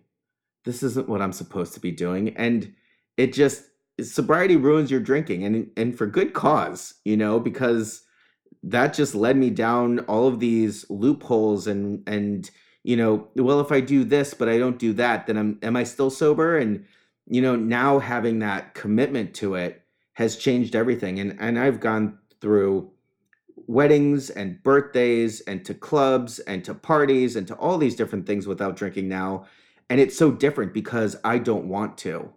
This 0.64 0.84
isn't 0.84 1.10
what 1.10 1.24
I'm 1.24 1.34
supposed 1.34 1.74
to 1.74 1.80
be 1.80 1.92
doing. 1.92 2.38
And 2.38 2.76
it 3.18 3.34
just 3.34 3.64
sobriety 4.04 4.56
ruins 4.56 4.92
your 4.92 5.00
drinking 5.00 5.44
and 5.44 5.70
and 5.78 5.98
for 5.98 6.06
good 6.06 6.34
cause, 6.34 6.96
you 7.06 7.18
know, 7.18 7.40
because 7.40 8.04
that 8.64 8.94
just 8.94 9.16
led 9.16 9.38
me 9.38 9.50
down 9.50 10.00
all 10.02 10.28
of 10.28 10.40
these 10.40 10.90
loopholes 10.90 11.68
and 11.68 12.08
and 12.08 12.50
you 12.84 12.98
know, 12.98 13.28
well 13.36 13.60
if 13.60 13.72
I 13.72 13.80
do 13.80 14.04
this 14.04 14.34
but 14.34 14.50
I 14.50 14.58
don't 14.58 14.80
do 14.80 14.94
that, 14.94 15.28
then 15.28 15.38
I'm 15.38 15.60
am 15.62 15.76
I 15.76 15.84
still 15.84 16.10
sober? 16.10 16.58
And 16.58 16.86
you 17.28 17.42
know, 17.42 17.56
now 17.56 18.00
having 18.00 18.40
that 18.40 18.74
commitment 18.74 19.34
to 19.36 19.56
it 19.56 19.84
has 20.14 20.38
changed 20.38 20.76
everything. 20.76 21.20
And 21.20 21.38
and 21.40 21.60
I've 21.60 21.80
gone 21.80 22.18
through 22.42 22.92
weddings 23.68 24.30
and 24.30 24.62
birthdays 24.64 25.42
and 25.42 25.64
to 25.66 25.74
clubs 25.74 26.40
and 26.40 26.64
to 26.66 26.74
parties 26.74 27.36
and 27.36 27.48
to 27.48 27.56
all 27.56 27.78
these 27.78 27.96
different 27.96 28.26
things 28.26 28.48
without 28.48 28.76
drinking 28.76 29.08
now. 29.08 29.46
And 29.90 30.00
it's 30.00 30.18
so 30.18 30.32
different 30.32 30.74
because 30.74 31.16
I 31.24 31.38
don't 31.38 31.66
want 31.66 31.98
to. 32.00 32.34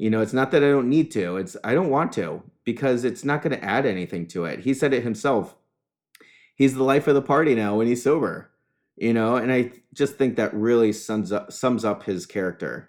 You 0.00 0.08
know, 0.08 0.22
it's 0.22 0.32
not 0.32 0.50
that 0.52 0.64
I 0.64 0.68
don't 0.68 0.88
need 0.88 1.10
to, 1.10 1.36
it's 1.36 1.58
I 1.62 1.74
don't 1.74 1.90
want 1.90 2.10
to 2.12 2.42
because 2.64 3.04
it's 3.04 3.22
not 3.22 3.42
going 3.42 3.52
to 3.52 3.62
add 3.62 3.84
anything 3.84 4.26
to 4.28 4.46
it. 4.46 4.60
He 4.60 4.72
said 4.72 4.94
it 4.94 5.02
himself. 5.02 5.56
He's 6.54 6.72
the 6.72 6.84
life 6.84 7.06
of 7.06 7.14
the 7.14 7.20
party 7.20 7.54
now 7.54 7.76
when 7.76 7.86
he's 7.86 8.02
sober. 8.02 8.50
You 8.96 9.12
know, 9.12 9.36
and 9.36 9.52
I 9.52 9.72
just 9.92 10.16
think 10.16 10.36
that 10.36 10.54
really 10.54 10.94
sums 10.94 11.32
up 11.32 11.52
sums 11.52 11.84
up 11.84 12.04
his 12.04 12.24
character. 12.24 12.88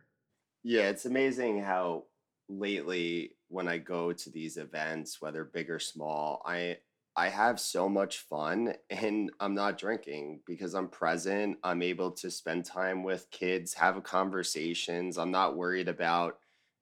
Yeah, 0.63 0.83
it's 0.83 1.03
amazing 1.03 1.61
how 1.61 2.05
lately 2.47 3.35
when 3.49 3.67
I 3.67 3.77
go 3.77 4.13
to 4.13 4.29
these 4.29 4.55
events, 4.55 5.21
whether 5.21 5.43
big 5.43 5.69
or 5.69 5.79
small, 5.79 6.41
I 6.45 6.77
I 7.17 7.27
have 7.27 7.59
so 7.59 7.89
much 7.89 8.19
fun 8.19 8.73
and 8.89 9.29
I'm 9.41 9.53
not 9.53 9.77
drinking 9.77 10.43
because 10.47 10.75
I'm 10.75 10.87
present. 10.87 11.57
I'm 11.61 11.81
able 11.81 12.11
to 12.11 12.31
spend 12.31 12.63
time 12.63 13.03
with 13.03 13.29
kids, 13.31 13.73
have 13.73 14.01
conversations. 14.03 15.17
I'm 15.17 15.31
not 15.31 15.57
worried 15.57 15.89
about, 15.89 16.37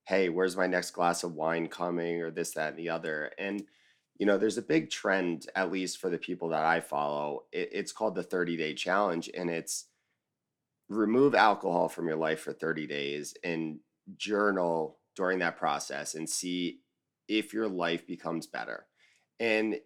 hey, 0.10 0.28
where's 0.28 0.58
my 0.58 0.66
next 0.66 0.90
glass 0.90 1.24
of 1.24 1.36
wine 1.36 1.68
coming 1.68 2.20
or 2.20 2.32
this, 2.32 2.52
that, 2.56 2.70
and 2.70 2.80
the 2.80 2.90
other. 2.90 3.30
And, 3.38 3.62
you 4.18 4.26
know, 4.26 4.40
there's 4.40 4.58
a 4.58 4.64
big 4.64 4.90
trend, 4.90 5.46
at 5.56 5.72
least 5.72 6.00
for 6.00 6.10
the 6.10 6.18
people 6.18 6.50
that 6.50 6.66
I 6.66 6.80
follow. 6.80 7.44
It, 7.52 7.70
it's 7.72 7.92
called 7.92 8.16
the 8.16 8.24
30 8.24 8.58
day 8.58 8.74
challenge. 8.74 9.30
And 9.38 9.52
it's 9.52 9.86
remove 10.90 11.36
alcohol 11.36 11.90
from 11.90 12.08
your 12.08 12.18
life 12.18 12.40
for 12.40 12.54
30 12.54 12.88
days 12.88 13.36
and 13.44 13.82
journal 14.18 14.98
during 15.16 15.38
that 15.40 15.58
process 15.58 16.16
and 16.16 16.28
see 16.28 16.80
if 17.28 17.54
your 17.54 17.68
life 17.68 18.08
becomes 18.08 18.48
better. 18.48 18.88
And 19.40 19.80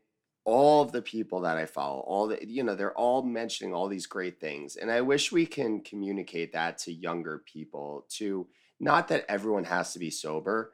all 0.45 0.83
of 0.83 0.93
the 0.93 1.01
people 1.01 1.41
that 1.41 1.57
I 1.57 1.65
follow, 1.65 1.99
all 1.99 2.27
the, 2.29 2.39
you 2.47 2.63
know, 2.63 2.75
they're 2.75 2.97
all 2.97 3.23
mentioning 3.23 3.73
all 3.73 3.89
these 3.89 4.07
great 4.07 4.39
things. 4.39 4.77
And 4.77 4.89
I 4.89 5.01
wish 5.01 5.33
we 5.33 5.45
can 5.45 5.81
communicate 5.81 6.53
that 6.53 6.77
to 6.79 6.93
younger 6.93 7.43
people 7.45 8.05
to 8.11 8.47
not 8.83 9.07
that 9.07 9.25
everyone 9.29 9.65
has 9.65 9.93
to 9.93 9.99
be 9.99 10.09
sober, 10.09 10.73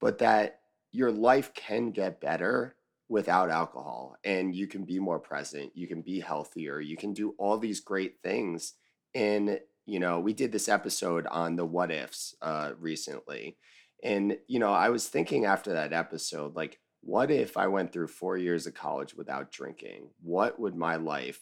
but 0.00 0.18
that 0.18 0.60
your 0.92 1.12
life 1.12 1.54
can 1.54 1.90
get 1.90 2.20
better 2.20 2.74
without 3.08 3.50
alcohol 3.50 4.16
and 4.24 4.54
you 4.54 4.66
can 4.66 4.84
be 4.84 4.98
more 4.98 5.18
present, 5.18 5.72
you 5.74 5.86
can 5.86 6.00
be 6.00 6.20
healthier, 6.20 6.80
you 6.80 6.96
can 6.96 7.12
do 7.12 7.34
all 7.38 7.58
these 7.58 7.80
great 7.80 8.16
things. 8.22 8.74
And 9.14 9.60
you 9.86 9.98
know, 9.98 10.20
we 10.20 10.32
did 10.32 10.52
this 10.52 10.68
episode 10.68 11.26
on 11.26 11.56
the 11.56 11.64
what 11.64 11.90
ifs 11.90 12.36
uh, 12.40 12.72
recently. 12.78 13.56
And, 14.04 14.38
you 14.46 14.60
know, 14.60 14.72
I 14.72 14.88
was 14.88 15.08
thinking 15.08 15.44
after 15.44 15.72
that 15.72 15.92
episode, 15.92 16.54
like, 16.54 16.78
what 17.02 17.30
if 17.30 17.56
I 17.56 17.66
went 17.66 17.92
through 17.92 18.06
four 18.06 18.36
years 18.36 18.66
of 18.66 18.74
college 18.74 19.14
without 19.14 19.50
drinking? 19.50 20.10
What 20.22 20.60
would 20.60 20.76
my 20.76 20.96
life 20.96 21.40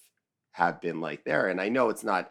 have 0.53 0.81
been 0.81 1.01
like 1.01 1.25
there? 1.25 1.49
And 1.49 1.61
I 1.61 1.69
know 1.69 1.91
it's 1.91 2.05
not 2.05 2.31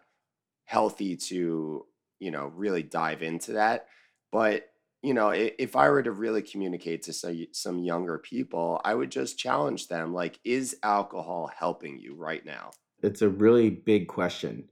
healthy 0.65 1.15
to, 1.15 1.85
you 2.19 2.31
know, 2.31 2.47
really 2.55 2.83
dive 2.83 3.21
into 3.21 3.53
that. 3.53 3.87
But, 4.31 4.69
you 5.01 5.13
know, 5.13 5.29
if 5.29 5.75
I 5.75 5.89
were 5.89 6.03
to 6.03 6.11
really 6.11 6.41
communicate 6.41 7.03
to 7.03 7.47
some, 7.51 7.79
younger 7.79 8.17
people, 8.17 8.81
I 8.83 8.93
would 8.93 9.11
just 9.11 9.37
challenge 9.37 9.87
them 9.87 10.13
like, 10.13 10.39
is 10.43 10.77
alcohol 10.83 11.49
helping 11.55 11.99
you 11.99 12.15
right 12.15 12.45
now? 12.45 12.71
It's 13.01 13.21
a 13.21 13.29
really 13.29 13.69
big 13.69 14.07
question 14.07 14.69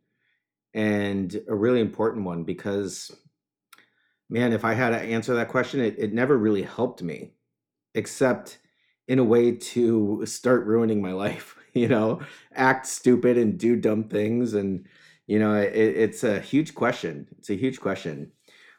and 0.76 1.42
a 1.48 1.56
really 1.56 1.80
important 1.80 2.26
one 2.26 2.44
because 2.44 3.10
man 4.30 4.54
if 4.54 4.66
i 4.66 4.74
had 4.74 4.90
to 4.90 4.98
answer 4.98 5.34
that 5.34 5.48
question 5.48 5.80
it, 5.80 5.96
it 5.98 6.14
never 6.14 6.38
really 6.38 6.62
helped 6.62 7.02
me 7.02 7.32
except 7.96 8.60
in 9.08 9.18
a 9.18 9.24
way 9.24 9.54
to 9.54 10.22
start 10.26 10.66
ruining 10.66 11.02
my 11.02 11.12
life 11.26 11.56
you 11.74 11.88
know 11.88 12.20
act 12.54 12.86
stupid 12.86 13.38
and 13.38 13.58
do 13.58 13.76
dumb 13.76 14.04
things 14.04 14.54
and 14.54 14.86
you 15.28 15.40
know 15.40 15.56
it, 15.56 15.74
it's 15.74 16.24
a 16.24 16.40
huge 16.40 16.76
question 16.76 17.28
it's 17.38 17.50
a 17.50 17.56
huge 17.56 17.80
question 17.80 18.32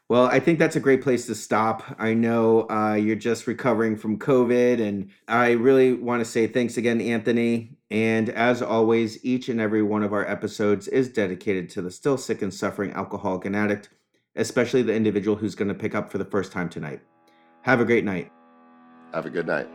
well 0.09 0.25
i 0.25 0.39
think 0.39 0.59
that's 0.59 0.75
a 0.75 0.79
great 0.79 1.01
place 1.01 1.25
to 1.25 1.35
stop 1.35 1.83
i 1.99 2.13
know 2.13 2.67
uh, 2.69 2.93
you're 2.93 3.15
just 3.15 3.47
recovering 3.47 3.95
from 3.95 4.17
covid 4.17 4.81
and 4.81 5.09
i 5.27 5.51
really 5.51 5.93
want 5.93 6.19
to 6.19 6.25
say 6.25 6.47
thanks 6.47 6.77
again 6.77 7.01
anthony 7.01 7.77
and 7.89 8.29
as 8.29 8.61
always, 8.61 9.23
each 9.23 9.47
and 9.47 9.61
every 9.61 9.81
one 9.81 10.03
of 10.03 10.11
our 10.11 10.27
episodes 10.27 10.87
is 10.89 11.09
dedicated 11.09 11.69
to 11.71 11.81
the 11.81 11.91
still 11.91 12.17
sick 12.17 12.41
and 12.41 12.53
suffering 12.53 12.91
alcoholic 12.91 13.45
and 13.45 13.55
addict, 13.55 13.89
especially 14.35 14.81
the 14.81 14.93
individual 14.93 15.37
who's 15.37 15.55
going 15.55 15.69
to 15.69 15.73
pick 15.73 15.95
up 15.95 16.11
for 16.11 16.17
the 16.17 16.25
first 16.25 16.51
time 16.51 16.67
tonight. 16.67 17.01
Have 17.61 17.79
a 17.79 17.85
great 17.85 18.03
night. 18.03 18.31
Have 19.13 19.25
a 19.25 19.29
good 19.29 19.47
night. 19.47 19.69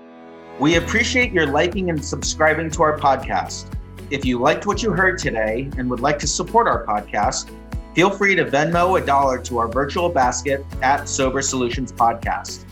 We 0.61 0.77
appreciate 0.77 1.33
your 1.33 1.47
liking 1.47 1.89
and 1.89 2.05
subscribing 2.05 2.71
to 2.73 2.83
our 2.83 2.99
podcast. 2.99 3.75
If 4.13 4.27
you 4.27 4.39
liked 4.39 4.67
what 4.67 4.83
you 4.83 4.93
heard 4.93 5.17
today 5.19 5.71
and 5.79 5.89
would 5.89 6.01
like 6.01 6.19
to 6.19 6.27
support 6.27 6.69
our 6.69 6.85
podcast, 6.85 7.51
feel 7.95 8.11
free 8.11 8.35
to 8.35 8.45
Venmo 8.45 9.01
a 9.01 9.07
dollar 9.07 9.39
to 9.45 9.57
our 9.57 9.69
virtual 9.69 10.11
basket 10.11 10.67
at 10.83 11.09
Sober 11.09 11.41
Solutions 11.41 11.95
Podcast. 11.95 12.67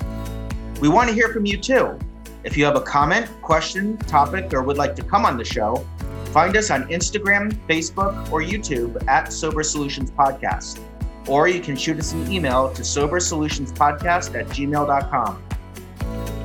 We 0.83 0.91
want 0.91 1.09
to 1.09 1.15
hear 1.15 1.33
from 1.33 1.47
you 1.47 1.57
too. 1.57 1.99
If 2.45 2.59
you 2.59 2.67
have 2.67 2.77
a 2.77 2.83
comment, 2.83 3.27
question, 3.41 3.97
topic, 3.97 4.53
or 4.53 4.63
would 4.63 4.77
like 4.77 4.95
to 4.97 5.03
come 5.03 5.25
on 5.25 5.39
the 5.39 5.45
show, 5.47 5.83
find 6.27 6.55
us 6.59 6.71
on 6.71 6.87
Instagram, 6.89 7.55
Facebook, 7.67 8.31
or 8.31 8.43
YouTube 8.43 9.03
at 9.09 9.33
Sober 9.33 9.63
Solutions 9.63 10.11
Podcast. 10.11 10.79
Or 11.27 11.49
you 11.49 11.61
can 11.61 11.75
shoot 11.75 11.99
us 11.99 12.13
an 12.13 12.31
email 12.31 12.71
to 12.75 12.83
sobersolutionspodcast 12.83 14.39
at 14.39 14.47
gmail.com. 14.49 15.43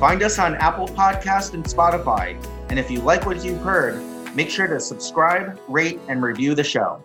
Find 0.00 0.22
us 0.22 0.38
on 0.38 0.54
Apple 0.54 0.88
Podcast 0.88 1.52
and 1.52 1.64
Spotify. 1.64 2.42
And 2.70 2.78
if 2.78 2.90
you 2.90 3.02
like 3.02 3.26
what 3.26 3.44
you've 3.44 3.60
heard, 3.60 4.02
make 4.36 4.50
sure 4.50 4.66
to 4.66 4.78
subscribe, 4.78 5.58
rate, 5.66 5.98
and 6.08 6.22
review 6.22 6.54
the 6.54 6.62
show. 6.62 7.02